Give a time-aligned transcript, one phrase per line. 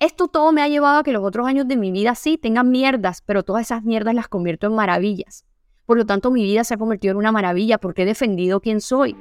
[0.00, 2.70] Esto todo me ha llevado a que los otros años de mi vida sí tengan
[2.70, 5.44] mierdas, pero todas esas mierdas las convierto en maravillas.
[5.84, 8.80] Por lo tanto, mi vida se ha convertido en una maravilla porque he defendido quién
[8.80, 9.14] soy.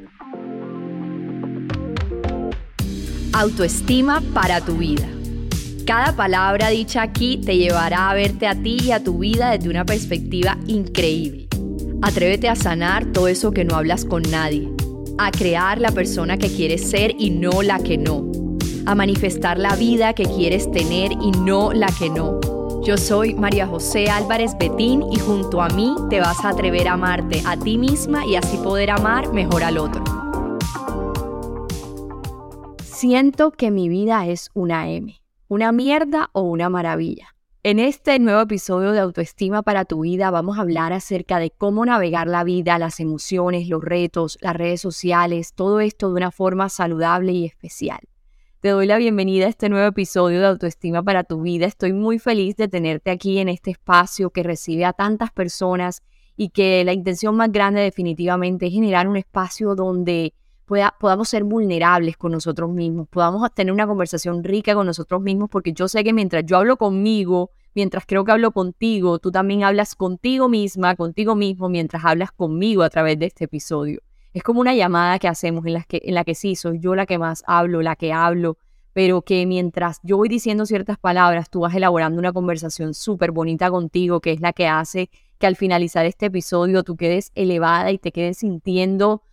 [3.34, 5.06] Autoestima para tu vida.
[5.86, 9.70] Cada palabra dicha aquí te llevará a verte a ti y a tu vida desde
[9.70, 11.50] una perspectiva increíble.
[12.02, 14.72] Atrévete a sanar todo eso que no hablas con nadie,
[15.18, 18.49] a crear la persona que quieres ser y no la que no
[18.90, 22.40] a manifestar la vida que quieres tener y no la que no.
[22.82, 26.94] Yo soy María José Álvarez Betín y junto a mí te vas a atrever a
[26.94, 30.04] amarte a ti misma y así poder amar mejor al otro.
[32.84, 37.36] Siento que mi vida es una M, una mierda o una maravilla.
[37.62, 41.86] En este nuevo episodio de Autoestima para tu vida vamos a hablar acerca de cómo
[41.86, 46.70] navegar la vida, las emociones, los retos, las redes sociales, todo esto de una forma
[46.70, 48.00] saludable y especial.
[48.62, 51.66] Te doy la bienvenida a este nuevo episodio de Autoestima para tu vida.
[51.66, 56.04] Estoy muy feliz de tenerte aquí en este espacio que recibe a tantas personas
[56.36, 60.34] y que la intención más grande definitivamente es generar un espacio donde
[61.00, 65.72] podamos ser vulnerables con nosotros mismos, podamos tener una conversación rica con nosotros mismos, porque
[65.72, 69.96] yo sé que mientras yo hablo conmigo, mientras creo que hablo contigo, tú también hablas
[69.96, 74.02] contigo misma, contigo mismo, mientras hablas conmigo a través de este episodio.
[74.34, 76.96] Es como una llamada que hacemos en la que, en la que sí, soy yo
[76.96, 78.58] la que más hablo, la que hablo,
[78.94, 83.72] pero que mientras yo voy diciendo ciertas palabras, tú vas elaborando una conversación súper bonita
[83.72, 87.98] contigo, que es la que hace que al finalizar este episodio tú quedes elevada y
[87.98, 89.24] te quedes sintiendo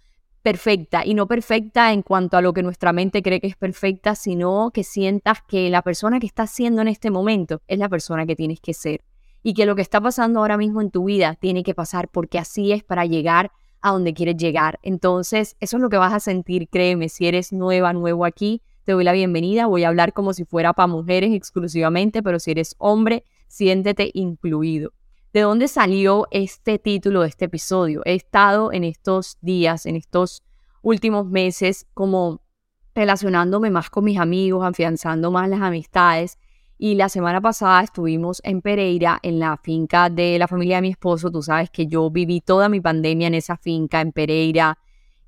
[0.40, 4.14] perfecta y no perfecta en cuanto a lo que nuestra mente cree que es perfecta,
[4.14, 8.24] sino que sientas que la persona que estás siendo en este momento es la persona
[8.24, 9.02] que tienes que ser
[9.42, 12.38] y que lo que está pasando ahora mismo en tu vida tiene que pasar porque
[12.38, 14.78] así es para llegar a donde quieres llegar.
[14.82, 18.92] Entonces, eso es lo que vas a sentir, créeme, si eres nueva, nuevo aquí, te
[18.92, 22.76] doy la bienvenida, voy a hablar como si fuera para mujeres exclusivamente, pero si eres
[22.78, 24.92] hombre, siéntete incluido.
[25.32, 28.02] ¿De dónde salió este título de este episodio?
[28.04, 30.42] He estado en estos días, en estos
[30.82, 32.40] últimos meses, como
[32.94, 36.38] relacionándome más con mis amigos, afianzando más las amistades
[36.78, 40.90] y la semana pasada estuvimos en Pereira, en la finca de la familia de mi
[40.90, 41.30] esposo.
[41.30, 44.78] Tú sabes que yo viví toda mi pandemia en esa finca, en Pereira.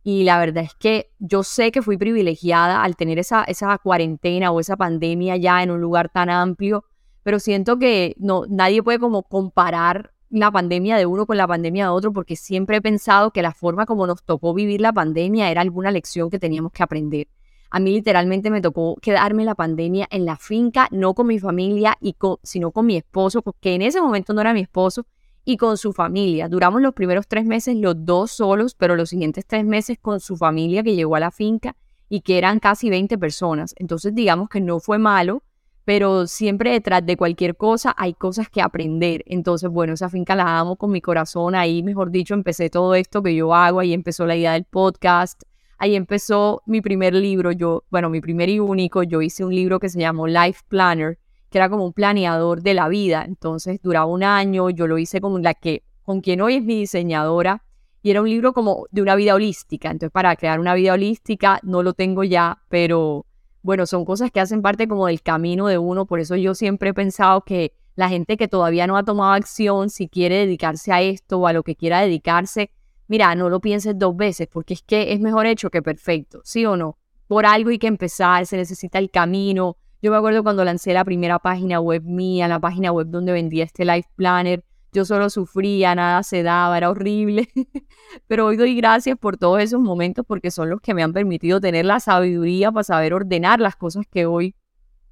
[0.02, 4.50] Y la verdad es que yo sé que fui privilegiada al tener esa, esa cuarentena
[4.50, 6.84] o esa pandemia ya en un lugar tan amplio,
[7.22, 11.84] pero siento que no, nadie puede como comparar la pandemia de uno con la pandemia
[11.84, 15.50] de otro, porque siempre he pensado que la forma como nos tocó vivir la pandemia
[15.50, 17.28] era alguna lección que teníamos que aprender.
[17.70, 21.96] A mí literalmente me tocó quedarme la pandemia en la finca, no con mi familia,
[22.00, 25.06] y sino con mi esposo, porque en ese momento no era mi esposo,
[25.44, 26.46] y con su familia.
[26.46, 30.36] Duramos los primeros tres meses los dos solos, pero los siguientes tres meses con su
[30.36, 31.74] familia que llegó a la finca
[32.10, 33.74] y que eran casi 20 personas.
[33.78, 35.42] Entonces digamos que no fue malo,
[35.86, 39.24] pero siempre detrás de cualquier cosa hay cosas que aprender.
[39.24, 41.54] Entonces, bueno, esa finca la amo con mi corazón.
[41.54, 43.80] Ahí, mejor dicho, empecé todo esto que yo hago.
[43.80, 45.44] Ahí empezó la idea del podcast
[45.78, 49.78] ahí empezó mi primer libro, yo, bueno, mi primer y único, yo hice un libro
[49.80, 51.18] que se llamó Life Planner,
[51.50, 55.20] que era como un planeador de la vida, entonces duraba un año, yo lo hice
[55.20, 57.62] con la que, con quien hoy es mi diseñadora,
[58.02, 61.60] y era un libro como de una vida holística, entonces para crear una vida holística
[61.62, 63.26] no lo tengo ya, pero
[63.62, 66.90] bueno, son cosas que hacen parte como del camino de uno, por eso yo siempre
[66.90, 71.02] he pensado que la gente que todavía no ha tomado acción, si quiere dedicarse a
[71.02, 72.70] esto o a lo que quiera dedicarse,
[73.08, 76.64] mira, no lo pienses dos veces, porque es que es mejor hecho que perfecto, ¿sí
[76.64, 76.98] o no?
[77.26, 79.76] Por algo hay que empezar, se necesita el camino.
[80.00, 83.64] Yo me acuerdo cuando lancé la primera página web mía, la página web donde vendía
[83.64, 87.48] este Life Planner, yo solo sufría, nada se daba, era horrible.
[88.26, 91.60] Pero hoy doy gracias por todos esos momentos porque son los que me han permitido
[91.60, 94.54] tener la sabiduría para saber ordenar las cosas que hoy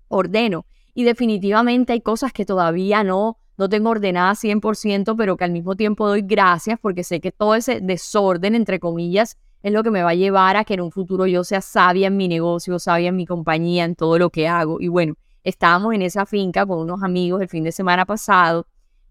[0.08, 0.66] ordeno.
[0.94, 5.76] Y definitivamente hay cosas que todavía no no tengo ordenada 100%, pero que al mismo
[5.76, 10.02] tiempo doy gracias porque sé que todo ese desorden, entre comillas, es lo que me
[10.02, 13.08] va a llevar a que en un futuro yo sea sabia en mi negocio, sabia
[13.08, 14.80] en mi compañía, en todo lo que hago.
[14.80, 18.66] Y bueno, estábamos en esa finca con unos amigos el fin de semana pasado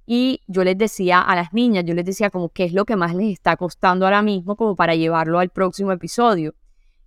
[0.06, 2.96] y yo les decía a las niñas, yo les decía como qué es lo que
[2.96, 6.54] más les está costando ahora mismo como para llevarlo al próximo episodio.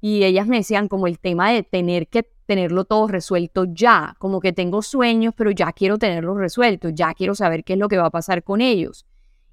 [0.01, 4.41] Y ellas me decían como el tema de tener que tenerlo todo resuelto ya, como
[4.41, 7.99] que tengo sueños, pero ya quiero tenerlo resuelto, ya quiero saber qué es lo que
[7.99, 9.05] va a pasar con ellos.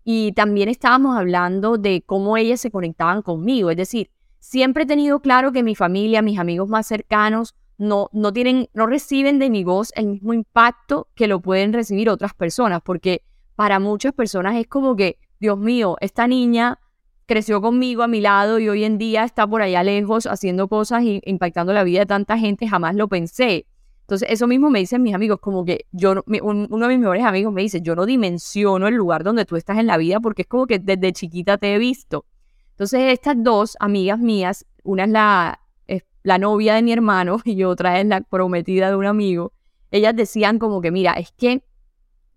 [0.06, 5.20] Y también estábamos hablando de cómo ellas se conectaban conmigo, es decir, siempre he tenido
[5.20, 9.64] claro que mi familia, mis amigos más cercanos, no, no tienen, no reciben de mi
[9.64, 13.24] voz el mismo impacto que lo pueden recibir otras personas, porque
[13.56, 16.80] para muchas personas es como que, Dios mío, esta niña
[17.26, 21.04] creció conmigo a mi lado y hoy en día está por allá lejos haciendo cosas
[21.04, 23.66] e impactando la vida de tanta gente, jamás lo pensé.
[24.02, 27.52] Entonces, eso mismo me dicen mis amigos, como que yo, uno de mis mejores amigos
[27.52, 30.48] me dice, yo no dimensiono el lugar donde tú estás en la vida porque es
[30.48, 32.26] como que desde chiquita te he visto.
[32.72, 35.60] Entonces, estas dos amigas mías, una es la,
[36.22, 39.54] la novia de mi hermano y otra es la prometida de un amigo,
[39.92, 41.64] ellas decían como que, mira, es que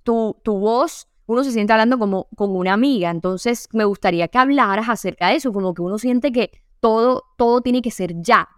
[0.05, 4.39] tu, tu voz, uno se siente hablando como con una amiga, entonces me gustaría que
[4.39, 8.49] hablaras acerca de eso, como que uno siente que todo, todo tiene que ser ya.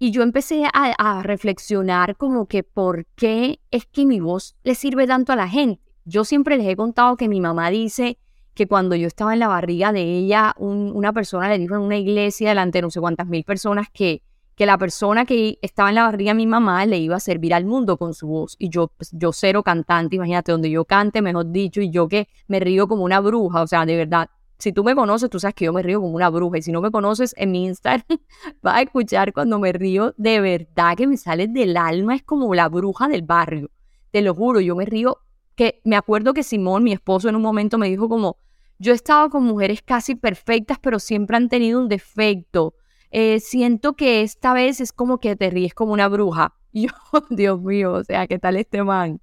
[0.00, 5.06] Y yo empecé a, reflexionar como que por qué es que mi voz le sirve
[5.06, 5.80] tanto a la gente.
[6.04, 8.18] Yo siempre les he contado que mi mamá dice
[8.54, 11.98] que cuando yo estaba en la barriga de ella, una persona le dijo en una
[11.98, 14.22] iglesia delante de no sé cuántas mil personas que
[14.58, 17.54] que la persona que estaba en la barriga de mi mamá le iba a servir
[17.54, 18.56] al mundo con su voz.
[18.58, 22.26] Y yo, pues, yo cero cantante, imagínate, donde yo cante, mejor dicho, y yo que
[22.48, 24.28] me río como una bruja, o sea, de verdad.
[24.58, 26.58] Si tú me conoces, tú sabes que yo me río como una bruja.
[26.58, 28.02] Y si no me conoces en mi Instagram,
[28.60, 32.16] vas a escuchar cuando me río de verdad que me sale del alma.
[32.16, 33.70] Es como la bruja del barrio.
[34.10, 35.18] Te lo juro, yo me río.
[35.54, 38.38] Que me acuerdo que Simón, mi esposo, en un momento me dijo como,
[38.80, 42.74] yo he estado con mujeres casi perfectas, pero siempre han tenido un defecto
[43.10, 46.54] eh, siento que esta vez es como que te ríes como una bruja.
[46.72, 46.90] yo,
[47.30, 49.20] Dios mío, o sea, ¿qué tal este man?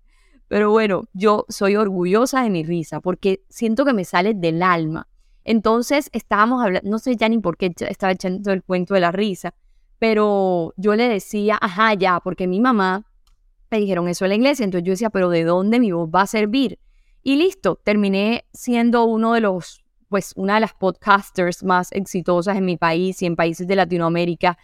[0.47, 5.07] Pero bueno, yo soy orgullosa de mi risa porque siento que me sale del alma.
[5.43, 9.11] Entonces estábamos hablando, no sé ya ni por qué estaba echando el cuento de la
[9.11, 9.53] risa,
[9.99, 13.05] pero yo le decía, ajá, ya, porque mi mamá
[13.69, 16.21] me dijeron eso en la iglesia, entonces yo decía, pero ¿de dónde mi voz va
[16.21, 16.79] a servir?
[17.21, 22.65] Y listo, terminé siendo uno de los pues una de las podcasters más exitosas en
[22.65, 24.57] mi país y en países de Latinoamérica.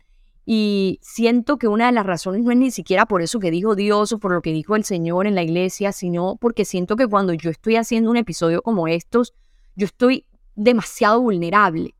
[0.45, 3.75] Y siento que una de las razones no es ni siquiera por eso que dijo
[3.75, 7.07] Dios o por lo que dijo el Señor en la iglesia, sino porque siento que
[7.07, 9.33] cuando yo estoy haciendo un episodio como estos,
[9.75, 11.95] yo estoy demasiado vulnerable.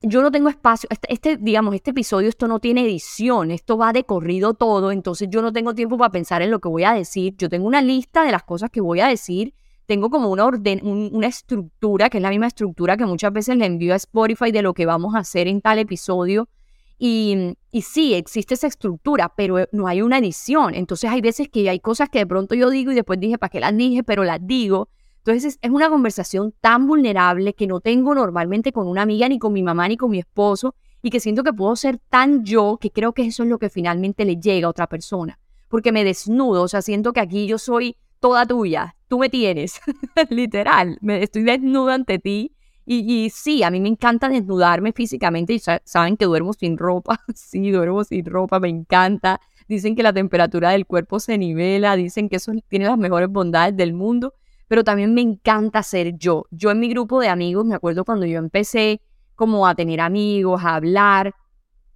[0.00, 3.92] Yo no tengo espacio, este, este digamos, este episodio, esto no tiene edición, esto va
[3.92, 6.92] de corrido todo, entonces yo no tengo tiempo para pensar en lo que voy a
[6.92, 7.36] decir.
[7.36, 9.54] Yo tengo una lista de las cosas que voy a decir
[9.92, 13.66] tengo como una, orden, una estructura, que es la misma estructura que muchas veces le
[13.66, 16.48] envío a Spotify de lo que vamos a hacer en tal episodio.
[16.98, 20.74] Y, y sí, existe esa estructura, pero no hay una edición.
[20.74, 23.50] Entonces hay veces que hay cosas que de pronto yo digo y después dije, ¿para
[23.50, 24.02] qué las dije?
[24.02, 24.88] Pero las digo.
[25.18, 29.52] Entonces es una conversación tan vulnerable que no tengo normalmente con una amiga, ni con
[29.52, 32.90] mi mamá, ni con mi esposo, y que siento que puedo ser tan yo que
[32.90, 35.38] creo que eso es lo que finalmente le llega a otra persona.
[35.68, 39.78] Porque me desnudo, o sea, siento que aquí yo soy toda tuya, tú me tienes,
[40.30, 42.56] literal, me, estoy desnudo ante ti.
[42.86, 47.70] Y, sí, a mí me encanta desnudarme físicamente y saben que duermo sin ropa, sí,
[47.70, 49.38] duermo sin ropa, me encanta.
[49.68, 53.76] Dicen que la temperatura del cuerpo se nivela, dicen que eso tiene las mejores bondades
[53.76, 54.32] del mundo,
[54.66, 56.46] pero también me encanta ser yo.
[56.50, 59.02] Yo en mi grupo de amigos, me acuerdo cuando yo empecé
[59.34, 61.34] como a tener amigos, a hablar,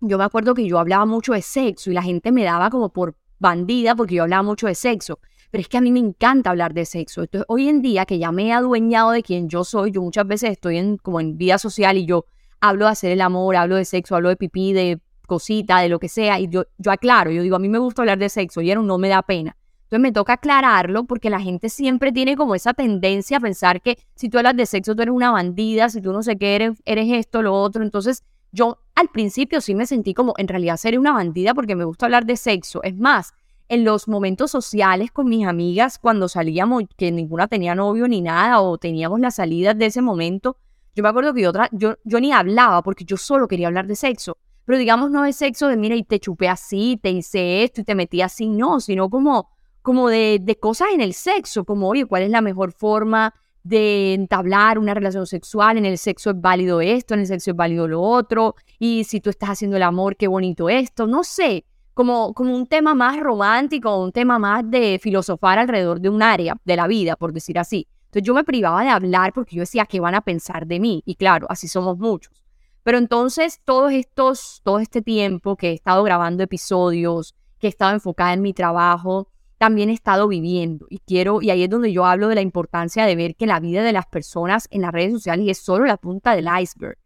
[0.00, 2.90] yo me acuerdo que yo hablaba mucho de sexo y la gente me daba como
[2.90, 5.18] por bandida porque yo hablaba mucho de sexo
[5.56, 7.22] pero es que a mí me encanta hablar de sexo.
[7.22, 10.26] Entonces, hoy en día que ya me he adueñado de quien yo soy, yo muchas
[10.26, 12.26] veces estoy en, como en vida social y yo
[12.60, 15.98] hablo de hacer el amor, hablo de sexo, hablo de pipí, de cosita, de lo
[15.98, 18.60] que sea, y yo, yo aclaro, yo digo, a mí me gusta hablar de sexo
[18.60, 19.56] y no me da pena.
[19.84, 23.96] Entonces me toca aclararlo porque la gente siempre tiene como esa tendencia a pensar que
[24.14, 26.82] si tú hablas de sexo tú eres una bandida, si tú no sé qué eres,
[26.84, 27.82] eres esto, lo otro.
[27.82, 31.84] Entonces yo al principio sí me sentí como en realidad ser una bandida porque me
[31.84, 32.82] gusta hablar de sexo.
[32.82, 33.32] Es más,
[33.68, 38.60] en los momentos sociales con mis amigas, cuando salíamos, que ninguna tenía novio ni nada,
[38.60, 40.56] o teníamos las salidas de ese momento,
[40.94, 43.96] yo me acuerdo que yo, yo, yo ni hablaba porque yo solo quería hablar de
[43.96, 44.38] sexo.
[44.64, 47.84] Pero digamos, no de sexo de, mira, y te chupé así, te hice esto y
[47.84, 49.50] te metí así, no, sino como,
[49.82, 54.14] como de, de cosas en el sexo, como, oye, ¿cuál es la mejor forma de
[54.14, 55.76] entablar una relación sexual?
[55.76, 59.20] En el sexo es válido esto, en el sexo es válido lo otro, y si
[59.20, 61.64] tú estás haciendo el amor, qué bonito esto, no sé
[61.96, 66.54] como, como un tema más romántico, un tema más de filosofar alrededor de un área
[66.62, 67.88] de la vida, por decir así.
[68.08, 71.02] Entonces yo me privaba de hablar porque yo decía, ¿qué van a pensar de mí?
[71.06, 72.44] Y claro, así somos muchos.
[72.82, 77.94] Pero entonces todos estos, todo este tiempo que he estado grabando episodios, que he estado
[77.94, 82.04] enfocada en mi trabajo, también he estado viviendo y quiero, y ahí es donde yo
[82.04, 85.12] hablo de la importancia de ver que la vida de las personas en las redes
[85.12, 86.98] sociales es solo la punta del iceberg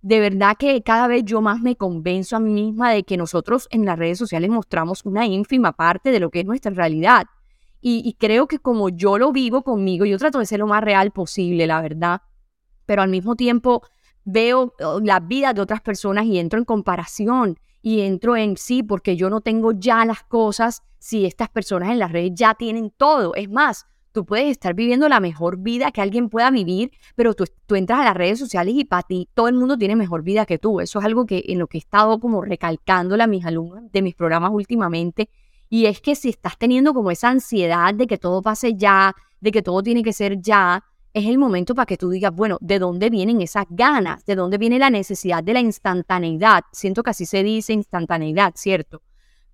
[0.00, 3.66] de verdad que cada vez yo más me convenzo a mí misma de que nosotros
[3.70, 7.26] en las redes sociales mostramos una ínfima parte de lo que es nuestra realidad.
[7.80, 11.12] Y, creo que como yo lo vivo conmigo, yo trato de ser lo más real
[11.12, 12.22] posible, la verdad,
[12.86, 13.82] pero al mismo tiempo
[14.24, 18.82] veo oh, la vida de otras personas y entro en comparación y entro en sí,
[18.82, 22.90] porque yo no tengo ya las cosas si estas personas en las redes ya tienen
[22.90, 23.34] todo.
[23.36, 27.44] Es más, Tú puedes estar viviendo la mejor vida que alguien pueda vivir, pero tú,
[27.74, 30.58] entras a las redes sociales y para ti todo el mundo tiene mejor vida que
[30.58, 30.80] tú.
[30.80, 34.02] Eso es algo que en lo que he estado como recalcándole a mis alumnos de
[34.02, 35.28] mis programas últimamente.
[35.68, 39.50] Y es que si estás teniendo como esa ansiedad de que todo pase ya, de
[39.50, 42.78] que todo tiene que ser ya, es el momento para que tú digas, bueno, ¿de
[42.78, 44.24] dónde vienen esas ganas?
[44.24, 46.62] ¿De dónde viene la necesidad de la instantaneidad?
[46.72, 49.02] Siento que así se dice instantaneidad, ¿cierto?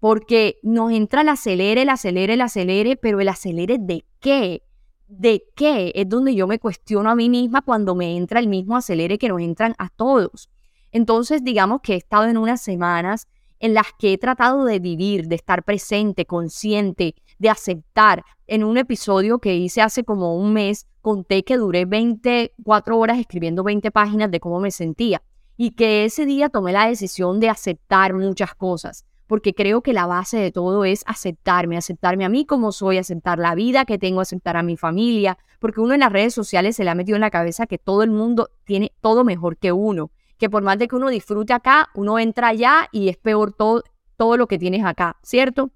[0.05, 4.63] Porque nos entra el acelere, el acelere, el acelere, pero el acelere de qué?
[5.07, 5.93] ¿De qué?
[5.95, 9.31] Es donde yo me cuestiono a mí misma cuando me entra el mismo acelere que
[9.31, 10.51] nos entran a todos.
[10.93, 13.29] Entonces, digamos que he estado en unas semanas
[13.61, 18.25] en las que he tratado de vivir, de estar presente, consciente, de aceptar.
[18.47, 23.65] En un episodio que hice hace como un mes, conté que duré 24 horas escribiendo
[23.65, 25.23] 20 páginas de cómo me sentía
[25.57, 30.07] y que ese día tomé la decisión de aceptar muchas cosas, porque creo que la
[30.07, 34.21] base de todo es aceptarme, aceptarme a mí como soy, aceptar la vida que tengo,
[34.21, 37.23] aceptar a mi familia, porque uno en las redes sociales se le ha metido en
[37.23, 40.89] la cabeza que todo el mundo tiene todo mejor que uno que por más de
[40.89, 43.83] que uno disfrute acá, uno entra allá y es peor todo,
[44.17, 45.71] todo lo que tienes acá, ¿cierto?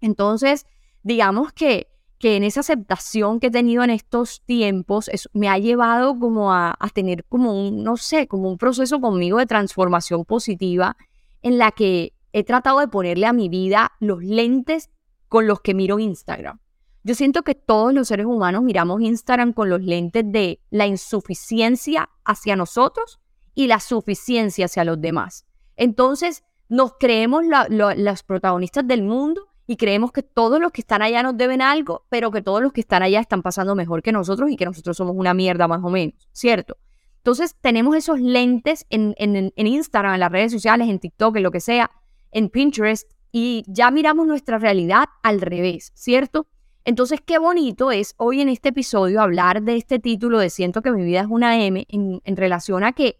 [0.00, 0.66] Entonces,
[1.02, 6.18] digamos que, que en esa aceptación que he tenido en estos tiempos, me ha llevado
[6.18, 10.96] como a, a tener como un, no sé, como un proceso conmigo de transformación positiva
[11.42, 14.90] en la que he tratado de ponerle a mi vida los lentes
[15.28, 16.60] con los que miro Instagram.
[17.04, 22.10] Yo siento que todos los seres humanos miramos Instagram con los lentes de la insuficiencia
[22.24, 23.20] hacia nosotros
[23.54, 25.44] y la suficiencia hacia los demás.
[25.76, 31.22] Entonces, nos creemos las protagonistas del mundo y creemos que todos los que están allá
[31.22, 34.50] nos deben algo, pero que todos los que están allá están pasando mejor que nosotros
[34.50, 36.76] y que nosotros somos una mierda más o menos, ¿cierto?
[37.18, 41.42] Entonces, tenemos esos lentes en, en, en Instagram, en las redes sociales, en TikTok, en
[41.42, 41.90] lo que sea,
[42.32, 46.46] en Pinterest, y ya miramos nuestra realidad al revés, ¿cierto?
[46.84, 50.90] Entonces, qué bonito es hoy en este episodio hablar de este título de Siento que
[50.90, 53.18] mi vida es una M en, relación a que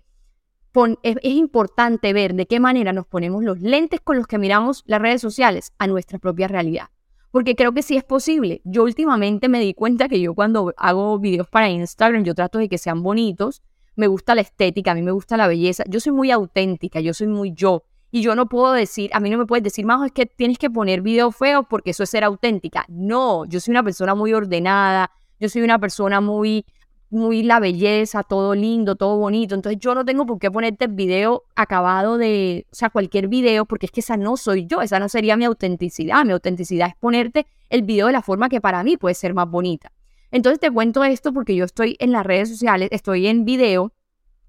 [1.03, 5.01] es, importante ver de qué manera nos ponemos los lentes con los que miramos las
[5.01, 6.89] redes sociales a nuestra propia realidad.
[7.31, 8.61] Porque creo que sí es posible.
[8.65, 12.69] Yo últimamente me di cuenta que yo cuando hago videos para Instagram, yo trato de
[12.69, 13.63] que sean bonitos.
[13.95, 15.85] Me gusta la estética, a mí me gusta la belleza.
[15.89, 17.85] Yo soy muy auténtica, yo soy muy yo.
[18.13, 20.59] Y yo no puedo decir, a mí no me puedes decir, Majo, es que tienes
[20.59, 22.85] que poner videos feos porque eso es ser auténtica.
[22.89, 26.65] No, yo soy una persona muy ordenada, yo soy una persona muy
[27.13, 29.55] muy la belleza, todo lindo, todo bonito.
[29.55, 33.67] Entonces yo no tengo por qué ponerte el video acabado de, o sea, cualquier video,
[33.67, 36.25] porque es que esa no soy yo, esa no sería mi autenticidad.
[36.25, 39.49] Mi autenticidad es ponerte el video de la forma que para mí puede ser más
[39.49, 39.93] bonita.
[40.31, 43.93] Entonces te cuento esto porque yo estoy en las redes sociales, estoy en video,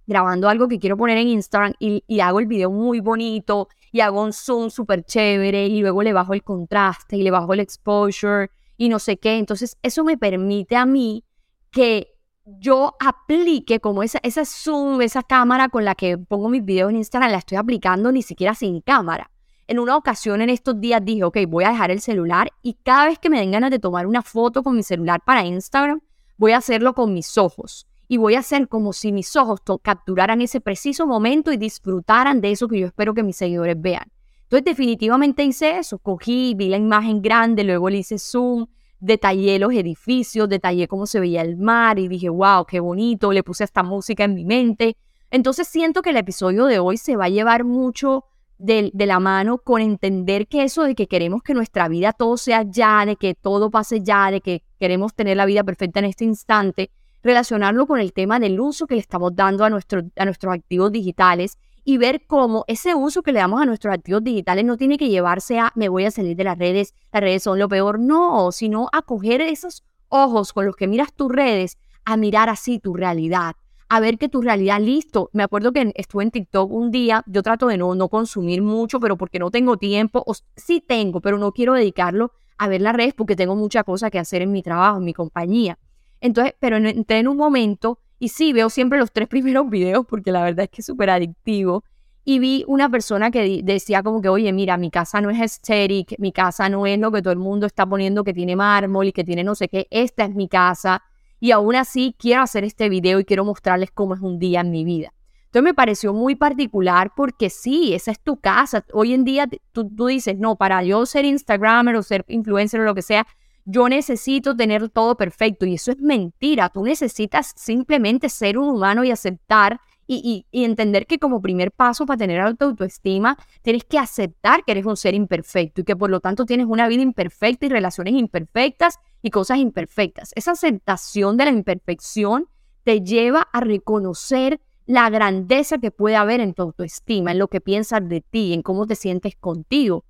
[0.06, 4.24] grabando algo que quiero poner en Instagram y, hago el video muy bonito y hago
[4.24, 8.50] un zoom súper chévere y luego le bajo el contraste y le bajo el exposure
[8.78, 9.38] y no sé qué.
[9.38, 11.24] Entonces eso me permite a mí
[11.72, 12.14] que
[12.46, 16.98] yo aplique como esa, esa Zoom, esa cámara con la que pongo mis videos en
[16.98, 19.32] Instagram, la estoy aplicando ni siquiera sin cámara.
[19.68, 23.06] En una ocasión en estos días dije, ok, voy a dejar el celular y cada
[23.06, 26.02] vez que me den ganas de tomar una foto con mi celular para Instagram,
[26.38, 27.88] voy a hacerlo con mis ojos.
[28.08, 32.52] Y voy a hacer como si mis ojos capturaran ese preciso momento y disfrutaran de
[32.52, 34.12] eso que yo espero que mis seguidores vean.
[34.44, 38.68] Entonces definitivamente hice eso, cogí, vi la imagen grande, luego le hice zoom,
[39.00, 43.42] detallé los edificios, detallé cómo se veía el mar y dije, wow, qué bonito, le
[43.42, 44.96] puse esta música en mi mente.
[45.32, 48.26] Entonces siento que el episodio de hoy se va a llevar mucho
[48.60, 52.38] de, de, la mano con entender que eso de que queremos que nuestra vida todo
[52.38, 56.06] sea ya, de que todo pase ya, de que queremos tener la vida perfecta en
[56.06, 56.92] este instante,
[57.24, 60.92] relacionarlo con el tema del uso que le estamos dando a, nuestro, a nuestros activos
[60.92, 64.98] digitales y ver cómo ese uso que le damos a nuestros activos digitales no tiene
[64.98, 68.00] que llevarse a me voy a salir de las redes, las redes son lo peor,
[68.00, 72.80] no, sino a coger esos ojos con los que miras tus redes, a mirar así
[72.80, 73.56] tu realidad,
[73.90, 75.30] a ver que tu realidad, listo.
[75.34, 79.00] Me acuerdo que estuve en TikTok un día, yo trato de no, no consumir mucho,
[79.00, 82.96] pero porque no tengo tiempo, o sí tengo, pero no quiero dedicarlo a ver las
[82.96, 85.78] redes porque tengo mucha cosa que hacer en mi trabajo, en mi compañía.
[86.24, 90.32] Entonces, pero entré en un momento y sí, veo siempre los tres primeros videos porque
[90.32, 91.84] la verdad es que es súper adictivo.
[92.24, 96.18] Y vi una persona que decía como que, oye, mira, mi casa no es aesthetic,
[96.20, 99.12] mi casa no es lo que todo el mundo está poniendo que tiene mármol y
[99.12, 101.04] que tiene no sé qué, esta es mi casa.
[101.42, 104.72] Y aún así quiero hacer este video y quiero mostrarles cómo es un día en
[104.72, 105.14] mi vida.
[105.48, 108.86] Entonces me pareció muy particular porque sí, esa es tu casa.
[108.94, 112.86] Hoy en día tú, tú dices, no, para yo ser Instagramer o ser influencer o
[112.86, 113.28] lo que sea,
[113.66, 116.70] yo necesito tener todo perfecto y eso es mentira.
[116.70, 122.18] Tú necesitas simplemente ser un humano y aceptar y, entender que como primer paso para
[122.18, 126.20] tener alta autoestima, tienes que aceptar que eres un ser imperfecto y que por lo
[126.20, 130.32] tanto tienes una vida imperfecta y relaciones imperfectas y cosas imperfectas.
[130.36, 132.48] Esa aceptación de la imperfección
[132.84, 137.62] te lleva a reconocer la grandeza que puede haber en tu autoestima, en lo que
[137.62, 140.04] piensas de ti, en cómo te sientes contigo.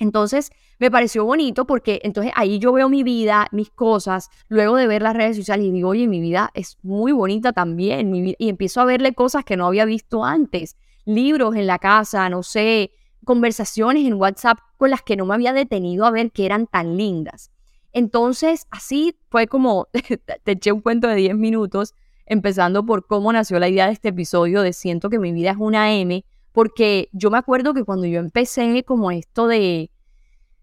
[0.00, 4.86] Entonces, me pareció bonito porque entonces ahí yo veo mi vida, mis cosas, luego de
[4.86, 8.80] ver las redes sociales y digo, oye, mi vida es muy bonita también, y empiezo
[8.80, 12.92] a verle cosas que no había visto antes, libros en la casa, no sé,
[13.26, 16.96] conversaciones en WhatsApp con las que no me había detenido a ver que eran tan
[16.96, 17.50] lindas.
[17.92, 19.88] Entonces, así fue como,
[20.44, 24.08] te eché un cuento de 10 minutos, empezando por cómo nació la idea de este
[24.08, 28.06] episodio de Siento que mi vida es una M, porque yo me acuerdo que cuando
[28.06, 29.90] yo empecé como esto de,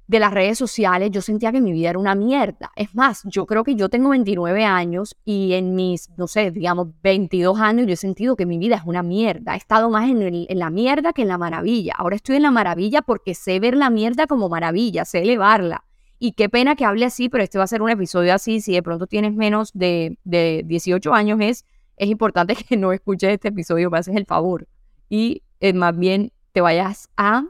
[0.07, 2.71] de las redes sociales, yo sentía que mi vida era una mierda.
[2.75, 6.87] Es más, yo creo que yo tengo 29 años y en mis, no sé, digamos
[7.03, 9.53] 22 años yo he sentido que mi vida es una mierda.
[9.53, 11.93] He estado más en, en la mierda que en la maravilla.
[11.97, 15.83] Ahora estoy en la maravilla porque sé ver la mierda como maravilla, sé elevarla.
[16.19, 18.61] Y qué pena que hable así, pero este va a ser un episodio así.
[18.61, 21.65] Si de pronto tienes menos de, de 18 años, es,
[21.97, 24.67] es importante que no escuches este episodio, me haces el favor.
[25.09, 27.43] Y eh, más bien te vayas a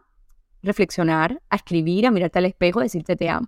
[0.64, 3.48] reflexionar, a escribir, a mirarte al espejo, decirte te amo.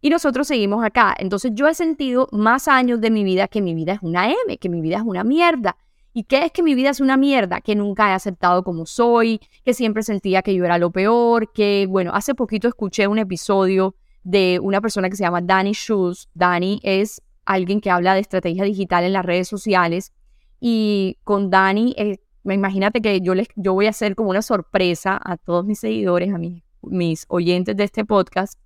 [0.00, 1.14] Y nosotros seguimos acá.
[1.18, 4.58] Entonces yo he sentido más años de mi vida que mi vida es una M,
[4.58, 5.76] que mi vida es una mierda.
[6.12, 7.60] ¿Y qué es que mi vida es una mierda?
[7.60, 11.86] Que nunca he aceptado como soy, que siempre sentía que yo era lo peor, que
[11.88, 16.28] bueno, hace poquito escuché un episodio de una persona que se llama Dani Schultz.
[16.34, 20.12] Dani es alguien que habla de estrategia digital en las redes sociales
[20.58, 22.18] y con Dani eh,
[22.54, 26.32] imagínate que yo, les, yo voy a hacer como una sorpresa a todos mis seguidores,
[26.32, 28.58] a mis, mis oyentes de este podcast,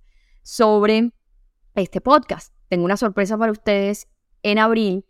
[0.43, 1.11] sobre
[1.75, 2.53] este podcast.
[2.67, 4.07] Tengo una sorpresa para ustedes
[4.43, 5.05] en abril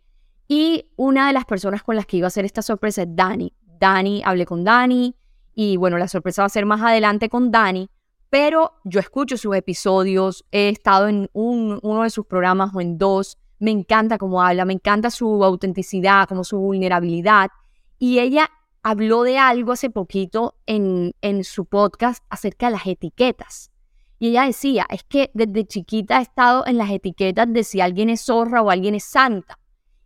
[0.48, 3.54] y una de las personas con las que iba a hacer esta sorpresa es Dani.
[3.78, 5.16] Dani, hablé con Dani
[5.54, 7.90] y bueno, la sorpresa va a ser más adelante con Dani,
[8.30, 12.96] pero yo escucho sus episodios, he estado en un, uno de sus programas o en
[12.96, 17.50] dos, me encanta cómo habla, me encanta su autenticidad, como su vulnerabilidad.
[17.98, 18.50] Y ella
[18.82, 23.70] habló de algo hace poquito en, en su podcast acerca de las etiquetas.
[24.18, 28.08] Y ella decía, es que desde chiquita he estado en las etiquetas de si alguien
[28.08, 29.58] es zorra o alguien es santa.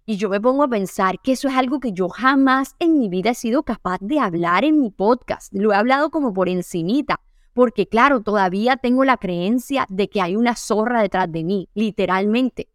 [0.06, 3.09] Y yo me pongo a pensar que eso es algo que yo jamás en mi
[3.09, 5.53] vida he sido capaz de hablar en mi podcast.
[5.53, 7.20] Lo he hablado como por encimita,
[7.55, 12.68] porque claro, todavía tengo la creencia de que hay una zorra detrás de mí, literalmente.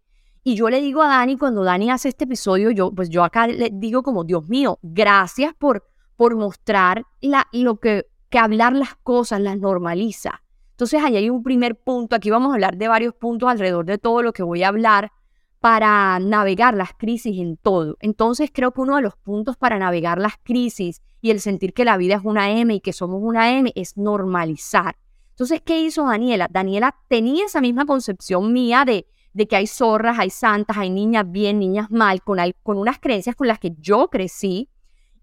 [0.43, 3.47] Y yo le digo a Dani, cuando Dani hace este episodio, yo pues yo acá
[3.47, 8.95] le digo como, Dios mío, gracias por por mostrar la, lo que, que hablar las
[8.95, 10.41] cosas las normaliza.
[10.71, 13.97] Entonces ahí hay un primer punto, aquí vamos a hablar de varios puntos alrededor de
[13.97, 15.12] todo lo que voy a hablar
[15.60, 17.97] para navegar las crisis en todo.
[18.00, 21.86] Entonces creo que uno de los puntos para navegar las crisis y el sentir que
[21.86, 24.97] la vida es una M y que somos una M es normalizar.
[25.30, 26.47] Entonces, ¿qué hizo Daniela?
[26.50, 31.26] Daniela tenía esa misma concepción mía de, de que hay zorras, hay santas, hay niñas
[31.30, 34.69] bien, niñas mal, con, con unas creencias con las que yo crecí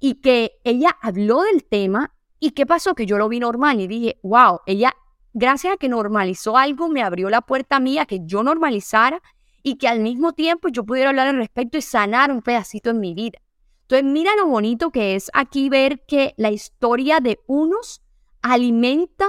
[0.00, 3.88] y que ella habló del tema y qué pasó que yo lo vi normal y
[3.88, 4.94] dije, wow, ella,
[5.32, 9.20] gracias a que normalizó algo, me abrió la puerta mía que yo normalizara
[9.62, 13.00] y que al mismo tiempo yo pudiera hablar al respecto y sanar un pedacito en
[13.00, 13.38] mi vida.
[13.82, 18.02] Entonces, mira lo bonito que es aquí ver que la historia de unos
[18.42, 19.26] alimenta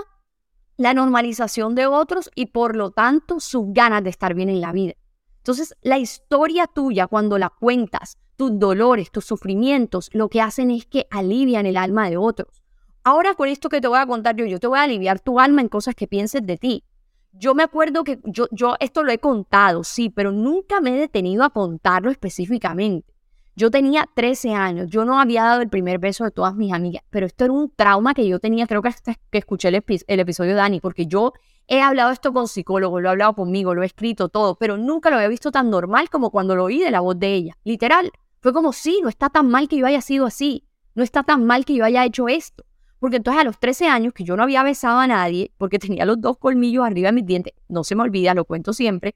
[0.78, 4.72] la normalización de otros y por lo tanto sus ganas de estar bien en la
[4.72, 4.94] vida.
[5.38, 10.86] Entonces, la historia tuya, cuando la cuentas, tus dolores, tus sufrimientos, lo que hacen es
[10.86, 12.64] que alivian el alma de otros.
[13.04, 15.42] Ahora con esto que te voy a contar yo, yo te voy a aliviar tu
[15.42, 16.86] alma en cosas que pienses de ti.
[17.34, 20.98] Yo me acuerdo que yo, yo esto lo he contado, sí, pero nunca me he
[20.98, 23.14] detenido a contarlo específicamente.
[23.58, 27.04] Yo tenía 13 años, yo no había dado el primer beso de todas mis amigas,
[27.10, 30.20] pero esto era un trauma que yo tenía, creo que hasta que escuché el, el
[30.22, 31.34] episodio de Dani, porque yo
[31.68, 35.10] he hablado esto con psicólogos, lo he hablado conmigo, lo he escrito todo, pero nunca
[35.10, 38.14] lo había visto tan normal como cuando lo oí de la voz de ella, literal.
[38.42, 41.46] Fue como, sí, no está tan mal que yo haya sido así, no está tan
[41.46, 42.64] mal que yo haya hecho esto.
[43.00, 46.06] Porque entonces a los 13 años que yo no había besado a nadie, porque tenía
[46.06, 49.16] los dos colmillos arriba de mis dientes, no se me olvida, lo cuento siempre,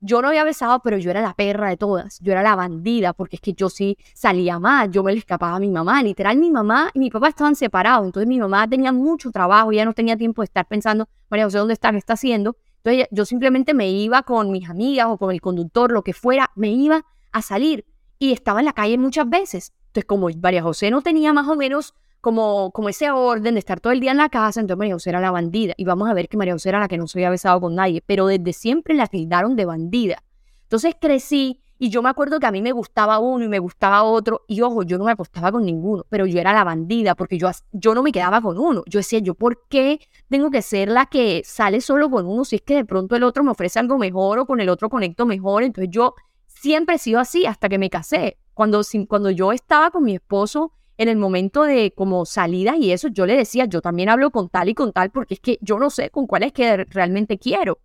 [0.00, 3.12] yo no había besado, pero yo era la perra de todas, yo era la bandida,
[3.12, 6.36] porque es que yo sí salía mal, yo me le escapaba a mi mamá, literal
[6.36, 9.94] mi mamá y mi papá estaban separados, entonces mi mamá tenía mucho trabajo, ya no
[9.94, 11.90] tenía tiempo de estar pensando, María José, ¿dónde está?
[11.92, 12.56] ¿Qué está haciendo?
[12.84, 16.50] Entonces yo simplemente me iba con mis amigas o con el conductor, lo que fuera,
[16.54, 17.84] me iba a salir
[18.18, 19.72] y estaba en la calle muchas veces.
[19.88, 23.80] Entonces, como María José no tenía más o menos como, como ese orden de estar
[23.80, 25.74] todo el día en la casa, entonces María José era la bandida.
[25.76, 27.74] Y vamos a ver que María José era la que no se había besado con
[27.74, 30.22] nadie, pero desde siempre la tildaron de bandida.
[30.62, 34.02] Entonces crecí y yo me acuerdo que a mí me gustaba uno y me gustaba
[34.02, 34.42] otro.
[34.48, 37.50] Y ojo, yo no me acostaba con ninguno, pero yo era la bandida porque yo,
[37.72, 38.82] yo no me quedaba con uno.
[38.86, 42.56] Yo decía, ¿yo por qué tengo que ser la que sale solo con uno si
[42.56, 45.26] es que de pronto el otro me ofrece algo mejor o con el otro conecto
[45.26, 45.64] mejor?
[45.64, 46.14] Entonces yo
[46.60, 48.38] siempre he sido así hasta que me casé.
[48.54, 53.08] Cuando, cuando yo estaba con mi esposo, en el momento de como salida y eso,
[53.08, 55.78] yo le decía, yo también hablo con tal y con tal porque es que yo
[55.78, 57.78] no sé con cuál es que realmente quiero.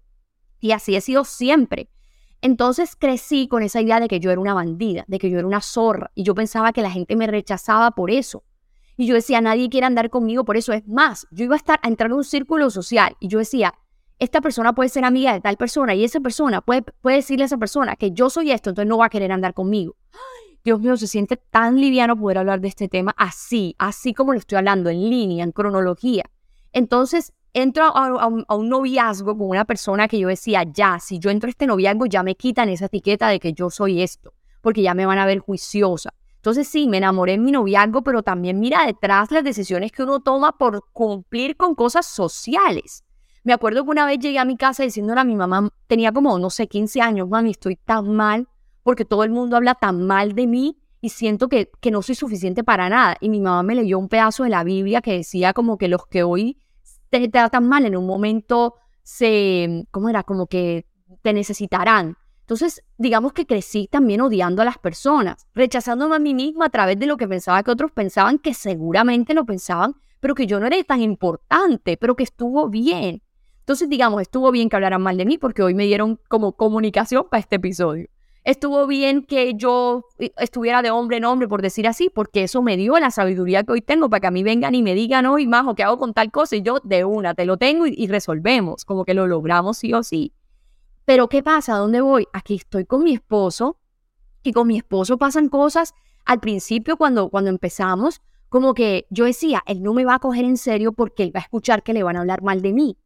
[0.60, 1.90] Y así he sido siempre.
[2.42, 5.48] Entonces crecí con esa idea de que yo era una bandida, de que yo era
[5.48, 8.44] una zorra y yo pensaba que la gente me rechazaba por eso.
[8.98, 10.74] Y yo decía, nadie quiere andar conmigo por eso.
[10.74, 13.74] Es más, yo iba a estar a entrar en un círculo social y yo decía,
[14.22, 17.46] esta persona puede ser amiga de tal persona y esa persona puede, puede decirle a
[17.48, 19.96] esa persona que yo soy esto, entonces no va a querer andar conmigo.
[20.64, 24.38] Dios mío, se siente tan liviano poder hablar de este tema así, así como lo
[24.38, 26.30] estoy hablando, en línea, en cronología.
[26.72, 31.18] Entonces, entro a, un, a, un, noviazgo con una persona que yo decía, ya, si
[31.18, 34.36] yo entro a este noviazgo, ya me quitan esa etiqueta de que yo soy esto,
[34.62, 36.14] porque ya me van a ver juiciosa.
[36.36, 40.20] Entonces sí, me enamoré en mi noviazgo, pero también mira detrás las decisiones que uno
[40.20, 43.04] toma por cumplir con cosas sociales.
[43.44, 46.38] Me acuerdo que una vez llegué a mi casa diciéndole a mi mamá, tenía como,
[46.38, 48.48] no sé, 15 años, mami, estoy tan mal
[48.84, 52.16] porque todo el mundo habla tan mal de mí y siento que, que no soy
[52.16, 53.18] suficiente para nada.
[53.20, 56.06] Y mi mamá me leyó un pedazo de la Biblia que decía como que los
[56.06, 56.60] que hoy
[57.10, 60.24] te tratan mal en un momento se, ¿cómo era?
[60.24, 60.86] Como que
[61.24, 62.18] te necesitarán.
[62.42, 67.00] Entonces, digamos que crecí también odiando a las personas, rechazándome a mí misma a través
[67.00, 70.68] de lo que pensaba que otros pensaban, que seguramente lo pensaban, pero que yo no
[70.68, 73.22] era tan importante, pero que estuvo bien.
[73.62, 77.28] Entonces, digamos, estuvo bien que hablaran mal de mí porque hoy me dieron como comunicación
[77.30, 78.08] para este episodio.
[78.44, 82.64] Estuvo bien que yo eh, estuviera de hombre en hombre, por decir así, porque eso
[82.64, 85.28] me dio la sabiduría que hoy tengo para que a mí vengan y me digan,
[85.28, 87.86] hoy más o qué hago con tal cosa, y yo de una, te lo tengo
[87.86, 90.34] y, resolvemos, como que lo logramos sí o sí.
[91.06, 91.76] Pero ¿qué pasa?
[91.76, 92.28] ¿A dónde voy?
[92.34, 93.78] Aquí estoy con mi esposo
[94.42, 95.94] y con mi esposo pasan cosas
[96.26, 100.46] al principio cuando, cuando empezamos, como que yo decía, él no me va a coger
[100.46, 102.98] en serio porque él va a escuchar que le van a hablar mal de mí.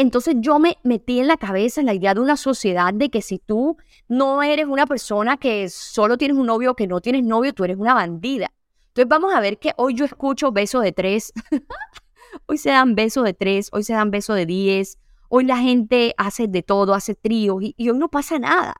[0.00, 3.38] Entonces yo me metí en la cabeza la idea de una sociedad de que si
[3.38, 3.76] tú
[4.08, 7.64] no eres una persona que solo tienes un novio o que no tienes novio, tú
[7.64, 8.50] eres una bandida.
[8.86, 11.34] Entonces vamos a ver que hoy yo escucho besos de tres,
[12.46, 16.14] hoy se dan besos de tres, hoy se dan besos de diez, hoy la gente
[16.16, 18.76] hace de todo, hace tríos y, hoy no pasa nada.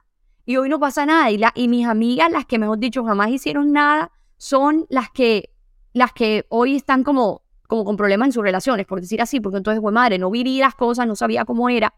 [0.46, 1.30] Y hoy no pasa nada.
[1.30, 5.50] Y, y mis amigas, las que mejor dicho jamás hicieron nada, son las que,
[5.92, 9.58] las que hoy están como como con problemas en sus relaciones, por decir así, porque
[9.58, 11.94] entonces, fue madre, no viví las cosas, no sabía cómo era.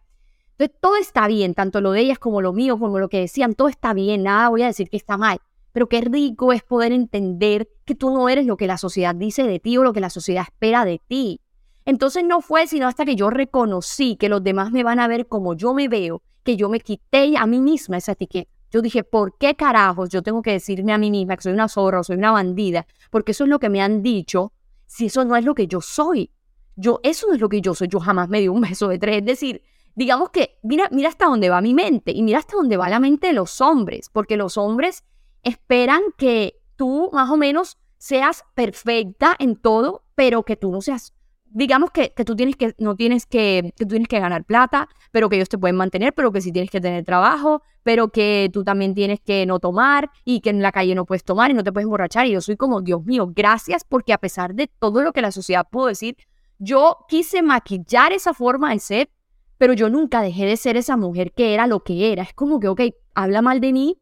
[0.59, 3.55] Entonces, todo está bien, tanto lo de ellas como lo mío, como lo que decían,
[3.55, 5.39] todo está bien, nada voy a decir que está mal.
[5.73, 9.45] Pero qué rico es poder entender que tú no eres lo que la sociedad dice
[9.45, 11.41] de ti o lo que la sociedad espera de ti.
[11.87, 15.27] Entonces no fue sino hasta que yo reconocí que los demás me van a ver
[15.27, 18.51] como yo me veo, que yo me quité a mí misma esa etiqueta.
[18.71, 21.69] Yo dije, ¿por qué carajos yo tengo que decirme a mí misma que soy una
[21.69, 22.87] zorra o soy una bandida?
[23.11, 24.53] Porque eso es lo que me han dicho
[24.93, 26.31] si eso no es lo que yo soy?
[26.77, 27.89] Yo, eso no es lo que yo soy.
[27.89, 29.19] Yo jamás me di un beso de tres.
[29.19, 29.63] Es decir,
[29.95, 33.01] digamos que mira, mira hasta dónde va mi mente y mira hasta dónde va la
[33.01, 35.05] mente de los hombres, porque los hombres
[35.43, 41.15] esperan que tú más o menos seas perfecta en todo, pero que tú no seas
[41.55, 44.89] digamos que, que, tú tienes que, no tienes que, que tú tienes que ganar plata,
[45.11, 48.51] pero que ellos te pueden mantener, pero que sí tienes que tener trabajo, pero que
[48.53, 51.55] tú también tienes que no tomar y que en la calle no puedes tomar y
[51.55, 52.27] no te puedes emborrachar.
[52.27, 55.33] Y yo soy como, Dios mío, gracias porque a pesar de todo lo que la
[55.33, 56.17] sociedad pudo decir,
[56.59, 59.11] yo quise maquillar esa forma de ser,
[59.59, 62.23] pero yo nunca dejé de ser esa mujer que era lo que era.
[62.23, 62.81] Es como que, ok,
[63.15, 64.01] habla mal de mí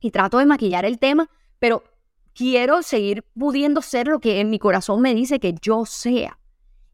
[0.00, 1.84] y trato de maquillar el tema, pero
[2.34, 6.38] quiero seguir pudiendo ser lo que en mi corazón me dice que yo sea.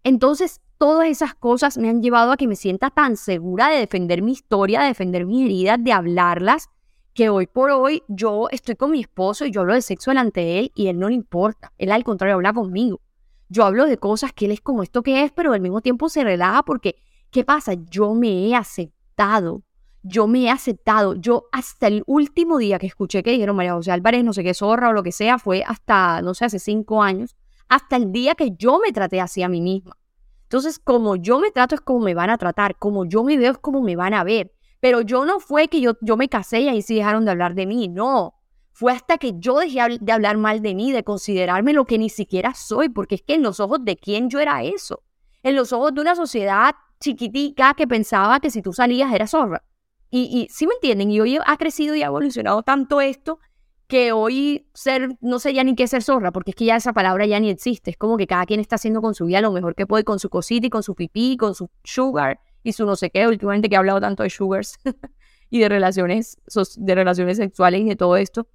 [0.04, 4.22] Entonces, todas esas cosas me han llevado a que me sienta tan segura de defender
[4.22, 6.68] mi historia, de defender mis heridas, de hablarlas,
[7.14, 10.40] que hoy por hoy yo estoy con mi esposo y yo hablo de sexo delante
[10.40, 11.72] de él y él no le importa.
[11.76, 13.00] Él al contrario habla conmigo.
[13.48, 16.08] Yo hablo de cosas que él es como esto que es, pero al mismo tiempo
[16.08, 16.96] se relaja porque,
[17.30, 17.74] ¿qué pasa?
[17.90, 19.62] Yo me he aceptado.
[20.04, 21.14] Yo me he aceptado.
[21.16, 24.54] Yo hasta el último día que escuché que dijeron María José Álvarez, no sé qué
[24.54, 27.34] zorra o lo que sea, fue hasta, no sé, hace cinco años
[27.68, 29.96] hasta el día que yo me traté así a mí misma.
[30.44, 33.52] Entonces, como yo me trato es como me van a tratar, como yo me veo
[33.52, 34.52] es como me van a ver.
[34.80, 37.54] Pero yo no fue que yo, yo me casé y ahí sí dejaron de hablar
[37.54, 38.34] de mí, no.
[38.72, 42.08] Fue hasta que yo dejé de hablar mal de mí, de considerarme lo que ni
[42.08, 45.02] siquiera soy, porque es que en los ojos de quién yo era eso.
[45.42, 49.64] En los ojos de una sociedad chiquitica que pensaba que si tú salías era zorra.
[50.10, 53.40] Y, y sí me entienden, y hoy ha crecido y ha evolucionado tanto esto
[53.88, 56.92] que hoy ser, no sé ya ni qué ser zorra, porque es que ya esa
[56.92, 57.90] palabra ya ni existe.
[57.90, 60.18] Es como que cada quien está haciendo con su vida lo mejor que puede, con
[60.18, 63.26] su cosita y con su pipí, con su sugar y su no sé qué.
[63.26, 64.78] Últimamente que he hablado tanto de sugars
[65.50, 66.36] y de relaciones,
[66.76, 68.46] de relaciones sexuales y de todo esto.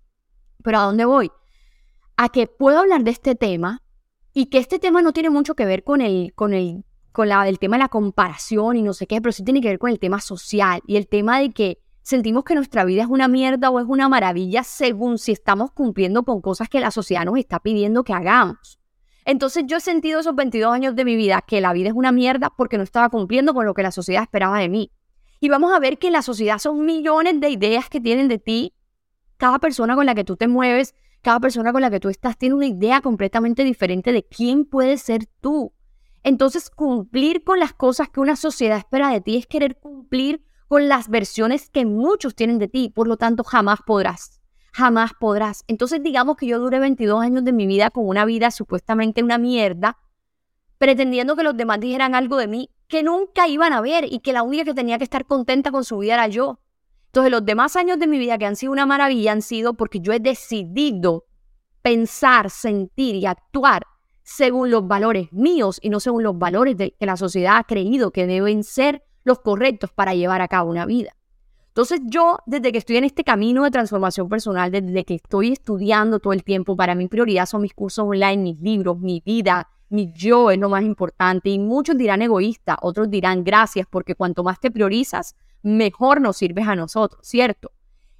[0.63, 1.31] Pero ¿a dónde voy?
[2.15, 3.81] A que puedo hablar de este tema
[4.33, 7.49] y que este tema no tiene mucho que ver con el, con el, con la,
[7.49, 9.89] el tema de la comparación y no sé qué, pero sí tiene que ver con
[9.89, 13.69] el tema social y el tema de que sentimos que nuestra vida es una mierda
[13.69, 17.59] o es una maravilla según si estamos cumpliendo con cosas que la sociedad nos está
[17.59, 18.79] pidiendo que hagamos.
[19.25, 22.11] Entonces yo he sentido esos 22 años de mi vida que la vida es una
[22.11, 24.91] mierda porque no estaba cumpliendo con lo que la sociedad esperaba de mí.
[25.39, 28.73] Y vamos a ver que la sociedad son millones de ideas que tienen de ti.
[29.37, 32.37] Cada persona con la que tú te mueves, cada persona con la que tú estás
[32.37, 35.73] tiene una idea completamente diferente de quién puedes ser tú.
[36.21, 40.89] Entonces cumplir con las cosas que una sociedad espera de ti es querer cumplir con
[40.89, 42.89] las versiones que muchos tienen de ti.
[42.89, 44.41] Por lo tanto, jamás podrás
[44.75, 45.63] jamás podrás.
[45.67, 49.37] Entonces digamos que yo duré 22 años de mi vida con una vida supuestamente una
[49.37, 49.99] mierda,
[50.79, 54.33] pretendiendo que los demás dijeran algo de mí que nunca iban a ver y que
[54.33, 56.59] la única que tenía que estar contenta con su vida era yo.
[57.05, 59.99] Entonces los demás años de mi vida que han sido una maravilla han sido porque
[59.99, 61.25] yo he decidido
[61.83, 63.85] pensar, sentir y actuar
[64.23, 68.09] según los valores míos y no según los valores de, que la sociedad ha creído
[68.09, 71.15] que deben ser los correctos para llevar a cabo una vida.
[71.67, 76.19] Entonces yo, desde que estoy en este camino de transformación personal, desde que estoy estudiando
[76.19, 80.11] todo el tiempo, para mí prioridad son mis cursos online, mis libros, mi vida, mi
[80.13, 81.49] yo es lo más importante.
[81.49, 86.67] Y muchos dirán egoísta, otros dirán gracias, porque cuanto más te priorizas, mejor nos sirves
[86.67, 87.71] a nosotros, ¿cierto?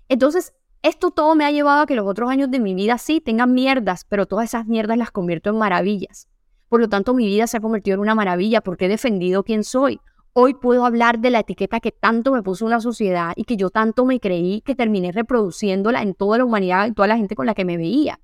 [0.09, 3.21] Entonces, esto todo me ha llevado a que los otros años de mi vida sí
[3.21, 6.27] tengan mierdas, pero todas esas mierdas las convierto en maravillas.
[6.69, 9.63] Por lo tanto, mi vida se ha convertido en una maravilla porque he defendido quién
[9.63, 10.01] soy.
[10.35, 13.69] Hoy puedo hablar de la etiqueta que tanto me puso una sociedad y que yo
[13.69, 17.45] tanto me creí que terminé reproduciéndola en toda la humanidad y toda la gente con
[17.45, 18.19] la que me veía.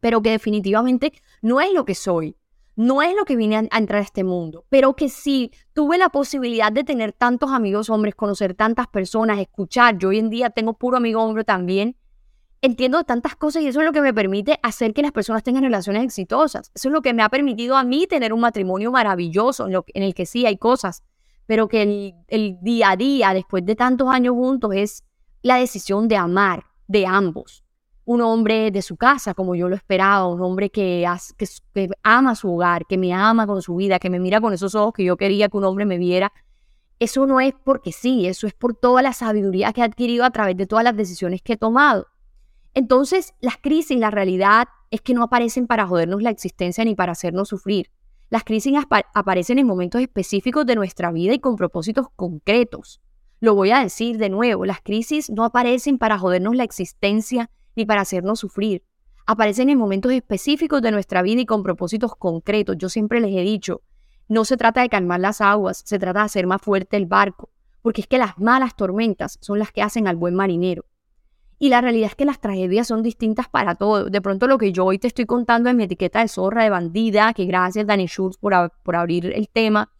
[0.00, 2.36] Pero que definitivamente no es lo que soy,
[2.76, 6.10] no es lo que vine a, entrar a este mundo, pero que sí tuve la
[6.10, 9.96] posibilidad de tener tantos amigos hombres, conocer tantas personas, escuchar.
[9.96, 11.96] Yo hoy en día tengo puro amigo hombre también.
[12.60, 15.62] Entiendo tantas cosas y eso es lo que me permite hacer que las personas tengan
[15.62, 16.70] relaciones exitosas.
[16.74, 20.14] Eso es lo que me ha permitido a mí tener un matrimonio maravilloso en el
[20.14, 21.02] que sí hay cosas
[21.50, 25.04] pero que el, día a día, después de tantos años juntos, es
[25.42, 27.64] la decisión de amar de ambos.
[28.04, 31.04] Un hombre de su casa, como yo lo esperaba, un hombre que,
[31.36, 34.76] que, ama su hogar, que me ama con su vida, que me mira con esos
[34.76, 36.32] ojos que yo quería que un hombre me viera.
[37.00, 40.30] Eso no es porque sí, eso es por toda la sabiduría que he adquirido a
[40.30, 42.06] través de todas las decisiones que he tomado.
[42.74, 47.10] Entonces, las crisis, la realidad es que no aparecen para jodernos la existencia ni para
[47.10, 47.90] hacernos sufrir.
[48.30, 48.74] Las crisis
[49.12, 53.00] aparecen en momentos específicos de nuestra vida y con propósitos concretos.
[53.40, 57.86] Lo voy a decir de nuevo, las crisis no aparecen para jodernos la existencia ni
[57.86, 58.84] para hacernos sufrir.
[59.26, 62.76] Aparecen en momentos específicos de nuestra vida y con propósitos concretos.
[62.78, 63.82] Yo siempre les he dicho,
[64.28, 67.50] no se trata de calmar las aguas, se trata de hacer más fuerte el barco,
[67.82, 70.84] porque es que las malas tormentas son las que hacen al buen marinero.
[71.62, 74.10] Y la realidad es que las tragedias son distintas para todos.
[74.10, 76.70] De pronto lo que yo hoy te estoy contando en mi etiqueta de zorra, de
[76.70, 79.92] bandida, que gracias Dani Schultz por, por abrir el tema,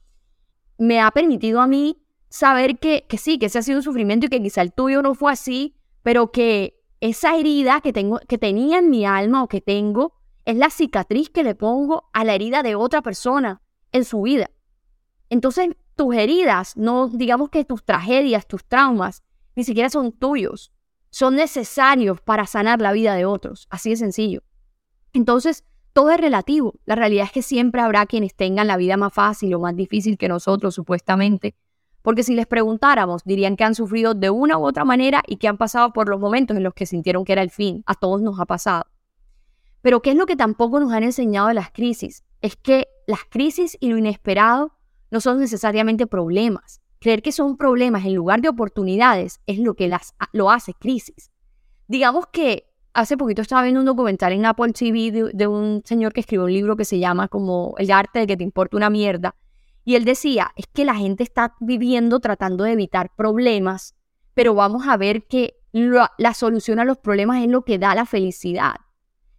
[0.78, 4.24] me ha permitido a mí saber que, que sí, que ese ha sido un sufrimiento
[4.24, 8.38] y que quizá el tuyo no fue así, pero que esa herida que, tengo, que
[8.38, 10.14] tenía en mi alma o que tengo
[10.46, 13.60] es la cicatriz que le pongo a la herida de otra persona
[13.92, 14.50] en su vida.
[15.28, 19.22] Entonces, tus heridas, no digamos que tus tragedias, tus traumas,
[19.54, 20.72] ni siquiera son tuyos
[21.10, 23.66] son necesarios para sanar la vida de otros.
[23.70, 24.42] Así de sencillo.
[25.12, 26.74] Entonces, todo es relativo.
[26.84, 30.16] La realidad es que siempre habrá quienes tengan la vida más fácil o más difícil
[30.16, 31.54] que nosotros, supuestamente.
[32.02, 35.48] Porque si les preguntáramos, dirían que han sufrido de una u otra manera y que
[35.48, 37.82] han pasado por los momentos en los que sintieron que era el fin.
[37.86, 38.86] A todos nos ha pasado.
[39.82, 42.24] Pero ¿qué es lo que tampoco nos han enseñado de las crisis?
[42.40, 44.72] Es que las crisis y lo inesperado
[45.10, 46.80] no son necesariamente problemas.
[47.00, 51.30] Creer que son problemas en lugar de oportunidades es lo que las, lo hace crisis.
[51.88, 56.20] Digamos que hace poquito estaba viendo un documental en Apple TV de, un señor que
[56.20, 59.34] escribió un libro que se llama como El arte de que te importa una mierda.
[59.82, 63.94] Y él decía, es que la gente está viviendo tratando de evitar problemas,
[64.34, 68.04] pero vamos a ver que la solución a los problemas es lo que da la
[68.04, 68.74] felicidad.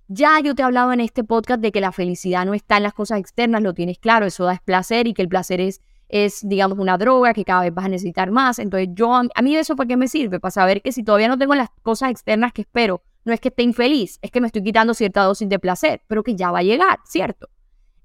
[0.07, 2.83] Ya yo te he hablado en este podcast de que la felicidad no está en
[2.83, 6.47] las cosas externas, lo tienes claro, eso da placer y que el placer es es,
[6.47, 8.59] digamos, una droga que cada vez vas a necesitar más.
[8.59, 10.41] Entonces, yo, a mí eso para qué me sirve?
[10.41, 13.47] Para saber que si todavía no tengo las cosas externas que espero, no es que
[13.47, 16.59] esté infeliz, es que me estoy quitando cierta dosis de placer, pero que ya va
[16.59, 17.49] a llegar, ¿cierto?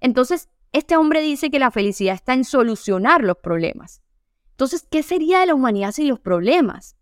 [0.00, 4.02] Entonces, este hombre dice que la felicidad está en solucionar los problemas.
[4.52, 6.96] Entonces, ¿qué sería de la humanidad sin los problemas?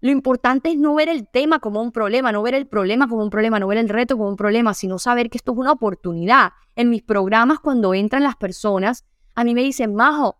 [0.00, 3.22] Lo importante es no ver el tema como un problema, no ver el problema como
[3.22, 5.72] un problema, no ver el reto como un problema, sino saber que esto es una
[5.72, 6.52] oportunidad.
[6.74, 10.38] En mis programas, cuando entran las personas, a mí me dicen, Majo,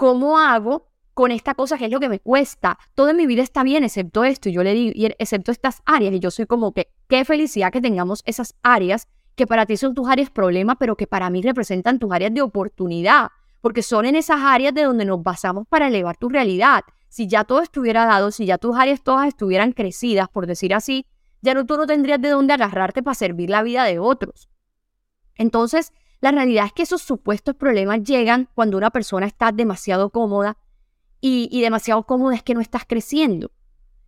[0.00, 2.78] ¿cómo hago con esta cosa que es lo que me cuesta?
[2.94, 4.48] Todo en mi vida está bien, excepto esto.
[4.48, 6.14] Y yo le digo, excepto estas áreas.
[6.14, 9.94] Y yo soy como que, qué felicidad que tengamos esas áreas que para ti son
[9.94, 13.28] tus áreas problema, pero que para mí representan tus áreas de oportunidad.
[13.60, 16.80] Porque son en esas áreas de donde nos basamos para elevar tu realidad.
[17.10, 21.04] si ya todo estuviera dado, si ya tus áreas todas estuvieran crecidas, por decir así,
[21.42, 24.48] ya no tú no tendrías de dónde agarrarte para servir la vida de otros.
[25.34, 30.58] Entonces, la realidad es que esos supuestos problemas llegan cuando una persona está demasiado cómoda
[31.20, 33.50] y, y demasiado cómoda es que no estás creciendo.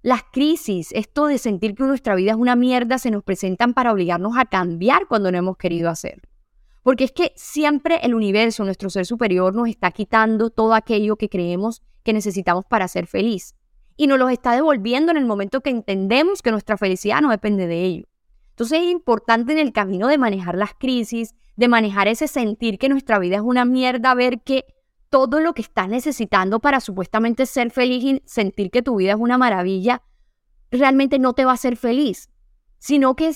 [0.03, 3.93] Las crisis, esto de sentir que nuestra vida es una mierda, se nos presentan para
[3.93, 6.29] obligarnos a cambiar cuando no hemos querido hacerlo.
[6.83, 11.29] Porque es que siempre el universo, nuestro ser superior, nos está quitando todo aquello que
[11.29, 13.55] creemos que necesitamos para ser feliz.
[13.97, 17.69] Y nos lo está devolviendo en el momento que entendemos que nuestra felicidad no depende
[17.69, 18.07] de ello.
[18.51, 22.89] Entonces es importante en el camino de manejar las crisis, de manejar ese sentir que
[22.89, 24.65] nuestra vida es una mierda, ver que
[25.11, 29.19] todo lo que estás necesitando para supuestamente ser feliz y sentir que tu vida es
[29.19, 30.03] una maravilla,
[30.71, 32.31] realmente no te va a hacer feliz,
[32.79, 33.35] sino que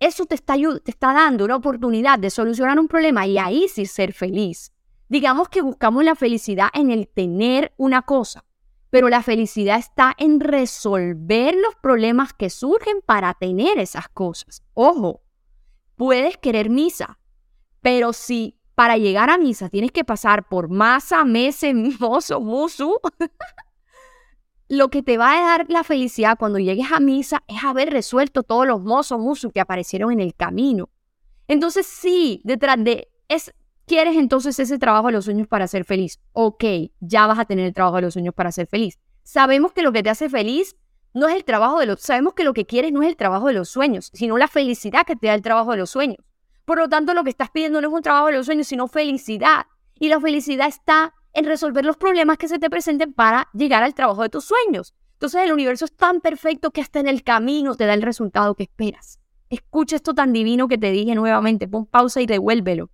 [0.00, 3.86] eso te está, te está dando una oportunidad de solucionar un problema y ahí sí
[3.86, 4.72] ser feliz.
[5.08, 8.44] Digamos que buscamos la felicidad en el tener una cosa,
[8.90, 14.64] pero la felicidad está en resolver los problemas que surgen para tener esas cosas.
[14.74, 15.22] Ojo,
[15.96, 17.19] puedes querer misa,
[17.80, 22.98] pero si para llegar a misa tienes que pasar por masa, mese, mozo, musu.
[24.68, 28.44] Lo que te va a dar la felicidad cuando llegues a misa es haber resuelto
[28.44, 30.88] todos los mozos, musu que aparecieron en el camino.
[31.48, 33.52] Entonces, sí, detrás de es,
[33.84, 36.20] ¿quieres entonces ese trabajo de los sueños para ser feliz?
[36.32, 36.64] Ok,
[37.00, 39.00] ya vas a tener el trabajo de los sueños para ser feliz.
[39.24, 40.76] Sabemos que lo que te hace feliz
[41.12, 43.48] no es el trabajo de los, sabemos que lo que quieres no es el trabajo
[43.48, 46.18] de los sueños, sino la felicidad que te da el trabajo de los sueños.
[46.70, 48.86] Por lo tanto, lo que estás pidiendo no es un trabajo de los sueños, sino
[48.86, 49.66] felicidad.
[49.98, 53.92] Y la felicidad está en resolver los problemas que se te presenten para llegar al
[53.92, 54.94] trabajo de tus sueños.
[55.14, 58.54] Entonces el universo es tan perfecto que hasta en el camino te da el resultado
[58.54, 59.18] que esperas.
[59.48, 62.88] Escucha esto tan divino que te dije nuevamente, pon pausa y devuélvelo.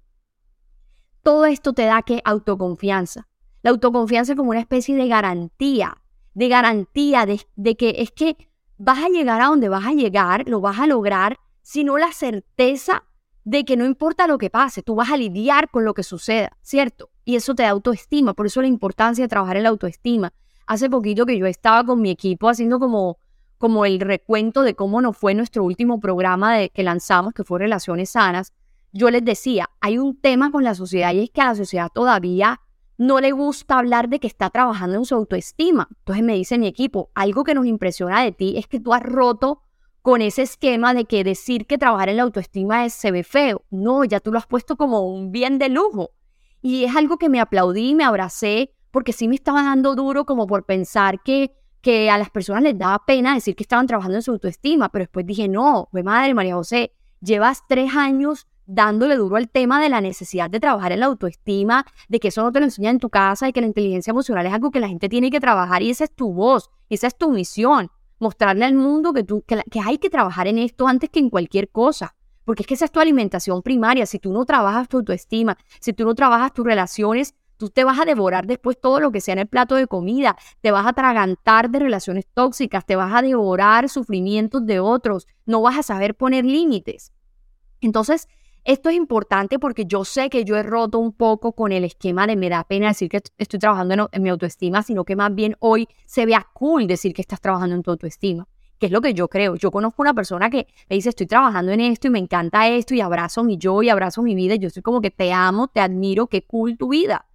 [1.22, 3.28] Todo esto te da que autoconfianza.
[3.60, 5.98] La autoconfianza como una especie de garantía,
[6.32, 8.38] de garantía de, de que es que
[8.78, 13.04] vas a llegar a donde vas a llegar, lo vas a lograr, sino la certeza
[13.46, 16.50] de que no importa lo que pase, tú vas a lidiar con lo que suceda,
[16.62, 17.11] ¿cierto?
[17.24, 20.32] Y eso te da autoestima, por eso la importancia de trabajar en la autoestima.
[20.66, 23.18] Hace poquito que yo estaba con mi equipo haciendo como,
[23.56, 27.61] como el recuento de cómo nos fue nuestro último programa de, que lanzamos, que fue
[27.61, 28.52] Relaciones Sanas,
[28.90, 31.88] yo les decía, hay un tema con la sociedad y es que a la sociedad
[31.94, 32.61] todavía
[32.98, 35.87] no le gusta hablar de que está trabajando en su autoestima.
[35.98, 39.04] Entonces me dice mi equipo, algo que nos impresiona de ti es que tú has
[39.04, 39.62] roto
[40.07, 43.64] con ese esquema de que decir que trabajar en la autoestima es, se ve feo.
[43.71, 46.11] No, ya tú lo has puesto como un bien de lujo.
[46.62, 50.47] Y es algo que me aplaudí, me abracé, porque sí me estaba dando duro como
[50.47, 54.23] por pensar que, que a las personas les daba pena decir que estaban trabajando en
[54.23, 59.35] su autoestima, pero después dije, no, pues madre María José, llevas tres años dándole duro
[59.35, 62.61] al tema de la necesidad de trabajar en la autoestima, de que eso no te
[62.61, 65.09] lo enseñan en tu casa y que la inteligencia emocional es algo que la gente
[65.09, 69.12] tiene que trabajar y esa es tu voz, esa es tu misión mostrarle al mundo
[69.12, 72.14] que, tú, que, hay que trabajar en esto antes que en cualquier cosa.
[72.44, 74.07] Porque es que esa es tu alimentación primaria.
[74.07, 77.98] Si tú no trabajas tu autoestima, si tú no trabajas tus relaciones, tú te vas
[77.98, 80.90] a devorar después todo lo que sea en el plato de comida, te vas a
[80.90, 86.14] atragantar de relaciones tóxicas, te vas a devorar sufrimientos de otros, no vas a saber
[86.14, 87.12] poner límites.
[87.81, 88.29] Entonces,
[88.66, 92.26] esto es importante porque yo sé que yo he roto un poco con el esquema
[92.26, 95.57] de me da pena decir que estoy trabajando en, mi autoestima, sino que más bien
[95.61, 98.48] hoy se vea cool decir que estás trabajando en tu autoestima
[98.79, 99.55] que es lo que yo creo.
[99.55, 102.94] Yo conozco una persona que me dice, estoy trabajando en esto y me encanta esto
[102.94, 104.57] y abrazo mi yo y abrazo mi vida.
[104.57, 107.26] Y yo soy como que te amo, te admiro, qué cool tu vida.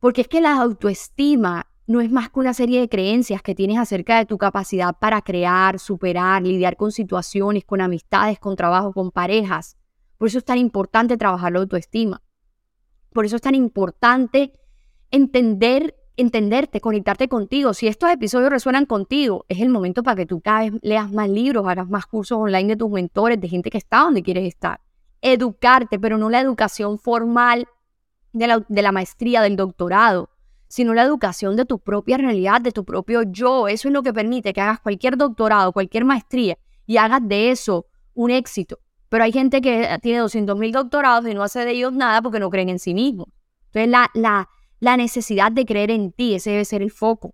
[0.00, 3.78] Porque es que la autoestima no es más que una serie de creencias que tienes
[3.78, 9.12] acerca de tu capacidad para crear, superar, lidiar con situaciones, con amistades, con trabajo, con
[9.12, 9.78] parejas.
[10.18, 12.22] Por eso es tan importante trabajar la autoestima.
[13.12, 14.52] Por eso es tan importante
[15.10, 17.74] entender, entenderte, conectarte contigo.
[17.74, 21.28] Si estos episodios resuenan contigo, es el momento para que tú cada vez leas más
[21.28, 24.80] libros, hagas más cursos online de tus mentores, de gente que está donde quieres estar.
[25.20, 27.66] Educarte, pero no la educación formal
[28.32, 30.30] de la, de la maestría, del doctorado,
[30.66, 33.68] sino la educación de tu propia realidad, de tu propio yo.
[33.68, 37.86] Eso es lo que permite que hagas cualquier doctorado, cualquier maestría y hagas de eso
[38.14, 38.80] un éxito.
[39.14, 42.40] Pero hay gente que tiene 200 mil doctorados y no hace de ellos nada porque
[42.40, 43.28] no creen en sí mismos.
[43.66, 44.48] Entonces, la, la,
[44.80, 47.32] la necesidad de creer en ti, ese debe ser el foco.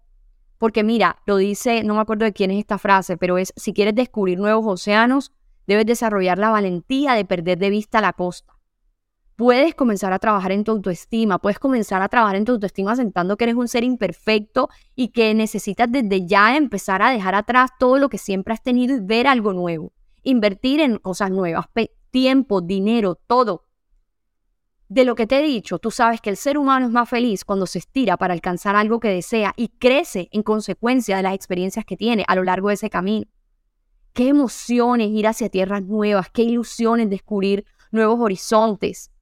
[0.59, 3.73] Porque mira, lo dice, no me acuerdo de quién es esta frase, pero es, si
[3.73, 5.33] quieres descubrir nuevos océanos,
[5.67, 8.53] debes desarrollar la valentía de perder de vista la costa.
[9.37, 13.39] Puedes comenzar a trabajar en tu autoestima, puedes comenzar a trabajar en tu autoestima sentando
[13.39, 17.97] que eres un ser imperfecto y que necesitas desde ya empezar a dejar atrás todo
[17.97, 21.67] lo que siempre has tenido y ver algo nuevo invertir en cosas nuevas,
[22.11, 23.67] tiempo, dinero, todo.
[24.89, 27.45] de lo que te he dicho, tú sabes que el ser humano es más feliz
[27.45, 31.85] cuando se estira para alcanzar algo que desea y crece en consecuencia de las experiencias
[31.85, 33.27] que tiene a lo largo de ese camino.
[34.13, 39.13] Qué emociones ir hacia tierras nuevas, qué ilusiones descubrir nuevos horizontes.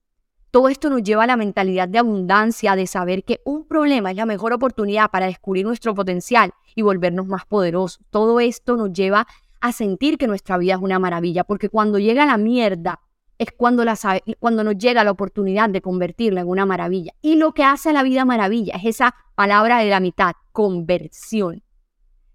[0.51, 4.17] Todo esto nos lleva a la mentalidad de abundancia, de saber que un problema es
[4.17, 8.01] la mejor oportunidad para descubrir nuestro potencial y volvernos más poderosos.
[8.09, 9.27] Todo esto nos lleva a
[9.73, 13.01] sentir que nuestra vida es una maravilla, porque cuando llega la mierda,
[13.39, 13.97] es cuando, la,
[14.41, 17.13] cuando nos llega la oportunidad de convertirla en una maravilla.
[17.23, 21.63] Y lo que hace a la vida maravilla es esa palabra de la mitad, conversión.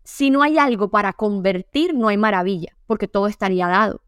[0.05, 4.01] Si no hay algo para convertir, no hay maravilla, porque todo estaría dado.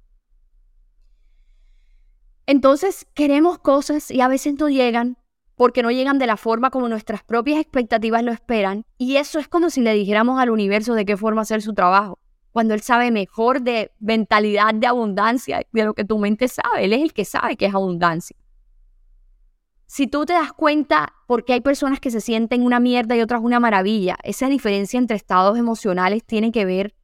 [2.47, 5.17] Entonces queremos cosas y a veces no llegan
[5.55, 8.85] porque no llegan de la forma como nuestras propias expectativas lo esperan.
[8.97, 12.19] Y eso es como si le dijéramos al universo de qué forma hacer su trabajo
[12.55, 16.85] cuando Él sabe mejor de mentalidad de abundancia, de lo que tu mente sabe.
[16.85, 18.37] Él es el que sabe que es abundancia.
[19.87, 23.19] Si tú te das cuenta por qué hay personas que se sienten una mierda y
[23.19, 26.95] otras una maravilla, esa diferencia entre estados emocionales tiene que ver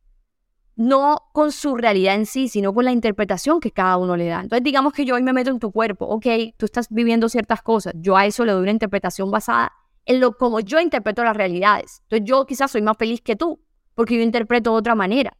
[0.78, 4.40] no con su realidad en sí, sino con la interpretación que cada uno le da.
[4.40, 7.62] Entonces, digamos que yo hoy me meto en tu cuerpo, ok, tú estás viviendo ciertas
[7.62, 9.74] cosas, yo a eso le doy una interpretación basada
[10.06, 12.04] en lo como yo interpreto las realidades.
[12.04, 13.60] Entonces, yo quizás soy más feliz que tú,
[13.96, 15.38] porque yo interpreto de otra manera.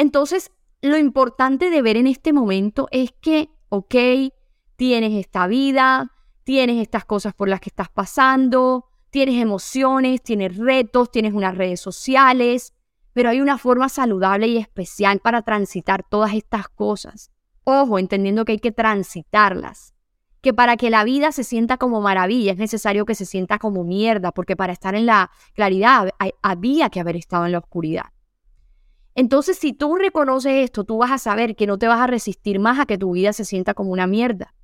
[0.00, 3.94] Entonces, lo importante de ver en este momento es que, ok,
[4.76, 6.10] tienes esta vida,
[6.42, 11.82] tienes estas cosas por las que estás pasando, tienes emociones, tienes retos, tienes unas redes
[11.82, 12.72] sociales,
[13.12, 17.30] pero hay una forma saludable y especial para transitar todas estas cosas.
[17.64, 19.92] Ojo, entendiendo que hay que transitarlas.
[20.40, 23.84] Que para que la vida se sienta como maravilla es necesario que se sienta como
[23.84, 26.08] mierda, porque para estar en la claridad
[26.40, 28.06] había que haber estado en la oscuridad.
[29.14, 32.58] Entonces, si tú reconoces esto, tú vas a saber que no te vas a resistir
[32.60, 34.54] más a que tu vida se sienta como una mierda,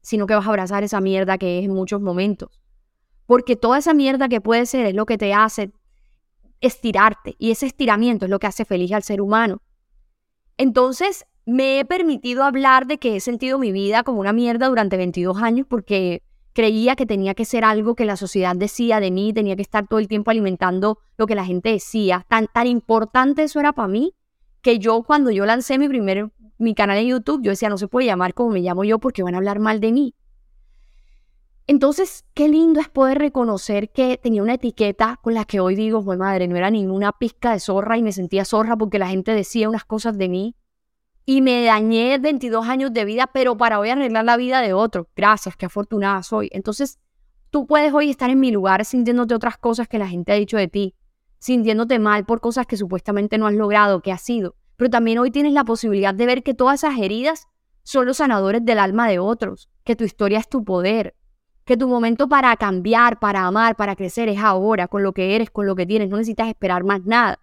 [0.00, 2.60] sino que vas a abrazar esa mierda que es en muchos momentos.
[3.26, 5.72] Porque toda esa mierda que puede ser es lo que te hace
[6.60, 9.62] estirarte y ese estiramiento es lo que hace feliz al ser humano.
[10.56, 14.96] Entonces, me he permitido hablar de que he sentido mi vida como una mierda durante
[14.96, 16.22] 22 años porque
[16.56, 19.86] creía que tenía que ser algo que la sociedad decía de mí, tenía que estar
[19.86, 22.24] todo el tiempo alimentando lo que la gente decía.
[22.30, 24.14] Tan, tan importante eso era para mí
[24.62, 27.88] que yo cuando yo lancé mi primer mi canal en YouTube, yo decía, no se
[27.88, 30.14] puede llamar como me llamo yo porque van a hablar mal de mí.
[31.66, 36.02] Entonces, qué lindo es poder reconocer que tenía una etiqueta con la que hoy digo,
[36.02, 39.68] madre, no era ninguna pizca de zorra y me sentía zorra porque la gente decía
[39.68, 40.56] unas cosas de mí
[41.28, 45.08] y me dañé 22 años de vida, pero para hoy arreglar la vida de otro.
[45.16, 46.48] Gracias, qué afortunada soy.
[46.52, 47.00] Entonces,
[47.50, 50.56] tú puedes hoy estar en mi lugar sintiéndote otras cosas que la gente ha dicho
[50.56, 50.94] de ti,
[51.38, 54.54] sintiéndote mal por cosas que supuestamente no has logrado, que has sido.
[54.76, 57.48] Pero también hoy tienes la posibilidad de ver que todas esas heridas
[57.82, 61.16] son los sanadores del alma de otros, que tu historia es tu poder,
[61.64, 65.50] que tu momento para cambiar, para amar, para crecer es ahora, con lo que eres,
[65.50, 67.40] con lo que tienes, no necesitas esperar más nada.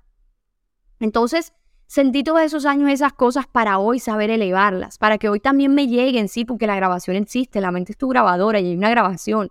[1.01, 1.53] Entonces,
[1.94, 5.86] Sentí todos esos años esas cosas para hoy saber elevarlas, para que hoy también me
[5.86, 9.50] lleguen, sí, porque la grabación existe, la mente es tu grabadora y hay una grabación.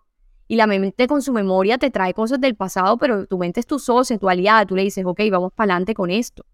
[0.49, 3.67] Y la mente con su memoria te trae cosas del pasado, pero tu mente es
[3.69, 6.45] tu socio, tu aliada, tú le dices, ok, vamos para adelante con esto.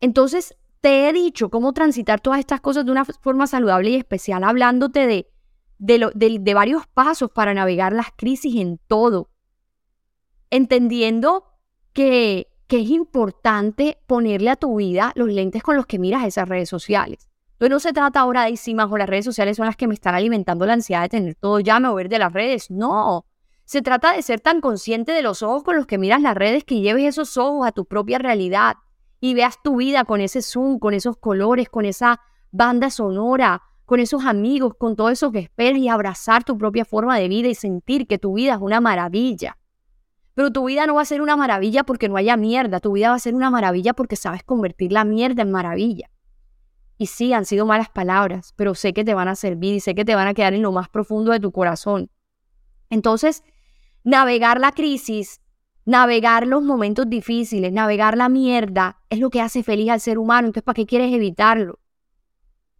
[0.00, 4.42] Entonces, te he dicho cómo transitar todas estas cosas de una forma saludable y especial,
[4.42, 5.28] hablándote de,
[5.80, 9.28] de, de varios pasos para navegar las crisis en todo.
[10.48, 11.44] Entendiendo
[11.92, 16.48] que que es importante ponerle a tu vida los lentes con los que miras esas
[16.48, 17.28] redes sociales.
[17.50, 19.92] Entonces no se trata ahora de si o las redes sociales son las que me
[19.92, 22.70] están alimentando la ansiedad de tener todo ya, me ver de las redes.
[22.70, 23.26] No.
[23.66, 26.64] Se trata de ser tan consciente de los ojos con los que miras las redes
[26.64, 28.76] que lleves esos ojos a tu propia realidad
[29.20, 34.00] y veas tu vida con ese zoom, con esos colores, con esa banda sonora, con
[34.00, 37.54] esos amigos, con todo eso que esperas y abrazar tu propia forma de vida y
[37.54, 39.58] sentir que tu vida es una maravilla.
[40.34, 43.10] Pero tu vida no va a ser una maravilla porque no haya mierda, tu vida
[43.10, 46.10] va a ser una maravilla porque sabes convertir la mierda en maravilla.
[46.96, 49.94] Y sí, han sido malas palabras, pero sé que te van a servir y sé
[49.94, 52.10] que te van a quedar en lo más profundo de tu corazón.
[52.90, 53.42] Entonces,
[54.04, 55.40] navegar la crisis,
[55.84, 60.46] navegar los momentos difíciles, navegar la mierda, es lo que hace feliz al ser humano.
[60.46, 61.78] Entonces, ¿para qué quieres evitarlo?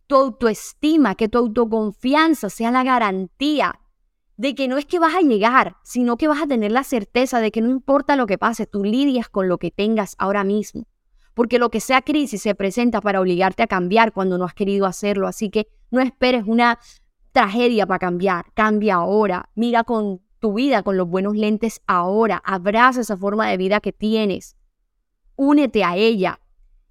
[0.06, 3.81] Tu autoestima, que tu autoconfianza sea la garantía
[4.42, 7.38] de que no es que vas a llegar, sino que vas a tener la certeza
[7.38, 10.88] de que no importa lo que pase, tú lidias con lo que tengas ahora mismo.
[11.32, 14.86] Porque lo que sea crisis se presenta para obligarte a cambiar cuando no has querido
[14.86, 15.28] hacerlo.
[15.28, 16.80] Así que no esperes una
[17.30, 18.46] tragedia para cambiar.
[18.52, 19.48] Cambia ahora.
[19.54, 22.42] Mira con tu vida con los buenos lentes ahora.
[22.44, 24.56] Abraza esa forma de vida que tienes.
[25.36, 26.40] Únete a ella.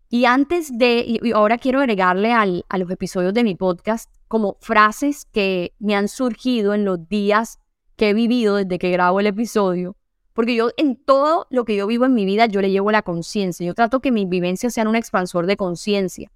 [0.08, 4.56] Y antes de, y ahora quiero agregarle al, a los episodios de mi podcast como
[4.62, 7.60] frases que me han surgido en los días
[7.98, 9.98] que he vivido desde que grabo el episodio,
[10.32, 13.02] porque yo en todo lo que yo vivo en mi vida, yo le llevo la
[13.02, 16.32] conciencia, yo trato que mis vivencias sean un expansor de conciencia.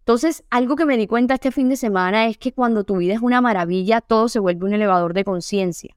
[0.00, 3.14] Entonces, algo que me di cuenta este fin de semana es que cuando tu vida
[3.14, 5.94] es una maravilla, todo se vuelve un elevador de conciencia.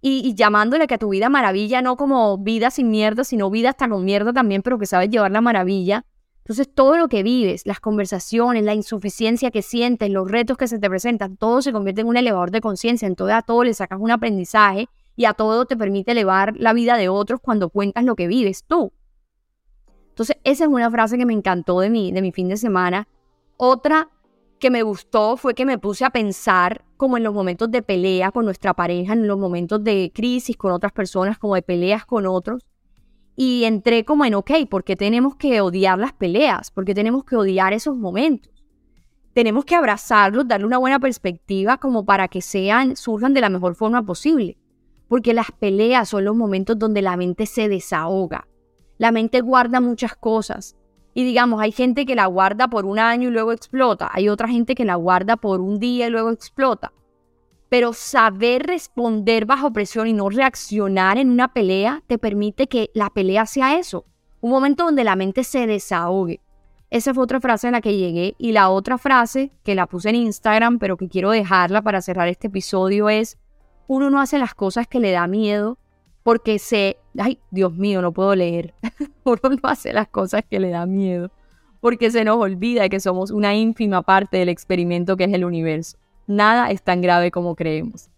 [0.00, 3.86] Y, llamándole que a tu vida maravilla, no como vida sin mierda, sino vida hasta
[3.86, 6.06] con mierda también, pero que sabes llevar la maravilla.
[6.48, 10.78] Entonces, todo lo que vives, las conversaciones, la insuficiencia que sientes, los retos que se
[10.78, 13.06] te presentan, todo se convierte en un elevador de conciencia.
[13.06, 16.96] Entonces, a todo le sacas un aprendizaje y a todo te permite elevar la vida
[16.96, 18.94] de otros cuando cuentas lo que vives tú.
[20.08, 23.06] Entonces, esa es una frase que me encantó de mi, de mi fin de semana.
[23.58, 24.08] Otra
[24.58, 28.30] que me gustó fue que me puse a pensar como en los momentos de pelea
[28.30, 32.26] con nuestra pareja, en los momentos de crisis con otras personas, como de peleas con
[32.26, 32.64] otros.
[33.38, 36.72] Y entré como en, ok, ¿por qué tenemos que odiar las peleas?
[36.72, 38.52] ¿Por qué tenemos que odiar esos momentos?
[39.32, 43.76] Tenemos que abrazarlos, darle una buena perspectiva como para que sean, surjan de la mejor
[43.76, 44.58] forma posible
[45.08, 48.46] porque las peleas son los momentos donde la mente se desahoga.
[48.98, 50.76] La mente guarda muchas cosas.
[51.14, 54.10] Y digamos, hay gente que la guarda por un año y luego explota.
[54.12, 56.92] Hay otra gente que la guarda por un día y luego explota.
[57.68, 63.10] Pero saber responder bajo presión y no reaccionar en una pelea te permite que la
[63.10, 64.06] pelea sea eso.
[64.40, 66.40] Un momento donde la mente se desahogue.
[66.90, 68.34] Esa fue otra frase en la que llegué.
[68.38, 72.28] Y la otra frase, que la puse en Instagram, pero que quiero dejarla para cerrar
[72.28, 73.36] este episodio, es
[73.86, 75.78] uno no hace las cosas que le da miedo
[76.22, 78.74] porque se, ay, Dios mío, no puedo leer.
[79.24, 81.30] uno no hace las cosas que le da miedo
[81.80, 85.98] porque se nos olvida que somos una ínfima parte del experimento que es el universo.
[86.28, 88.10] Nada es tan grave como creemos.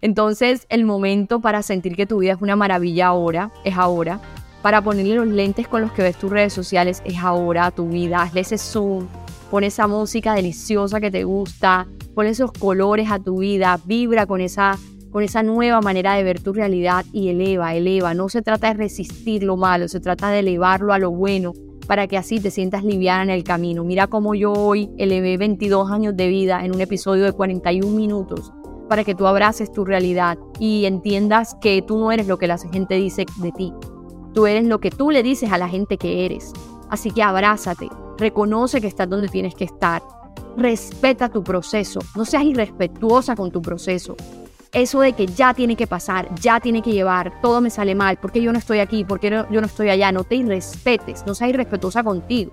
[0.00, 4.20] Entonces, el momento para sentir que tu vida es una maravilla ahora es ahora.
[4.62, 8.22] Para ponerle los lentes con los que ves tus redes sociales es ahora tu vida.
[8.22, 9.06] Hazle ese zoom,
[9.50, 14.40] pon esa música deliciosa que te gusta, pon esos colores a tu vida, vibra con
[14.40, 14.78] esa
[15.10, 18.14] con esa nueva manera de ver tu realidad y eleva, eleva.
[18.14, 21.52] No se trata de resistir lo malo, se trata de elevarlo a lo bueno
[21.88, 23.82] para que así te sientas liviana en el camino.
[23.82, 28.52] Mira cómo yo hoy elevé 22 años de vida en un episodio de 41 minutos
[28.90, 32.58] para que tú abraces tu realidad y entiendas que tú no eres lo que la
[32.58, 33.72] gente dice de ti.
[34.34, 36.52] Tú eres lo que tú le dices a la gente que eres.
[36.90, 40.02] Así que abrázate, reconoce que estás donde tienes que estar,
[40.58, 44.14] respeta tu proceso, no seas irrespetuosa con tu proceso
[44.72, 48.18] eso de que ya tiene que pasar, ya tiene que llevar, todo me sale mal,
[48.20, 51.50] porque yo no estoy aquí, porque yo no estoy allá, no te irrespetes, no seas
[51.50, 52.52] irrespetuosa contigo.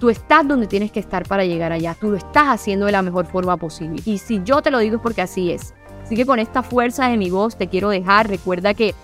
[0.00, 3.02] Tú estás donde tienes que estar para llegar allá, tú lo estás haciendo de la
[3.02, 4.02] mejor forma posible.
[4.04, 5.74] Y si yo te lo digo es porque así es.
[6.04, 8.94] Así que con esta fuerza de mi voz te quiero dejar, recuerda que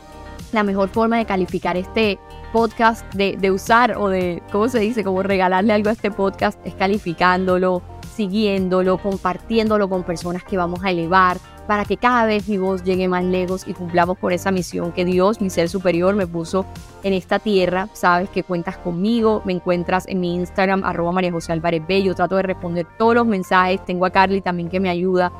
[0.52, 2.18] la mejor forma de calificar este
[2.52, 5.02] podcast, de, de usar o de, ¿cómo se dice?
[5.02, 7.82] Como regalarle algo a este podcast es calificándolo,
[8.14, 13.08] siguiéndolo, compartiéndolo con personas que vamos a elevar, para que cada vez mi voz llegue
[13.08, 16.64] más lejos y cumplamos por esa misión que Dios, mi ser superior, me puso
[17.02, 17.88] en esta tierra.
[17.92, 22.02] Sabes que cuentas conmigo, me encuentras en mi Instagram, arroba María José Álvarez B.
[22.02, 25.32] Yo trato de responder todos los mensajes, tengo a Carly también que me ayuda.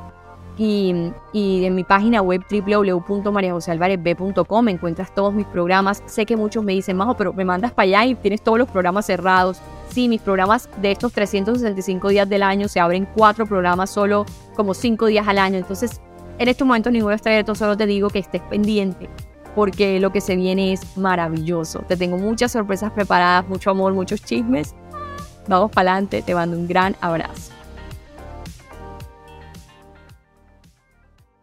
[0.57, 6.01] Y, y en mi página web www.mariajosealvarezb.com encuentras todos mis programas.
[6.05, 8.69] Sé que muchos me dicen, Majo, pero me mandas para allá y tienes todos los
[8.69, 9.59] programas cerrados
[9.95, 14.73] sí, mis programas de estos 365 días del año se abren cuatro programas solo como
[14.73, 15.57] cinco días al año.
[15.57, 16.01] Entonces,
[16.37, 19.09] en estos momentos ninguno está abierto, solo te digo que estés pendiente
[19.55, 21.79] porque lo que se viene es maravilloso.
[21.87, 24.75] Te tengo muchas sorpresas preparadas, mucho amor, muchos chismes.
[25.47, 27.54] Vamos para adelante, te mando un gran abrazo.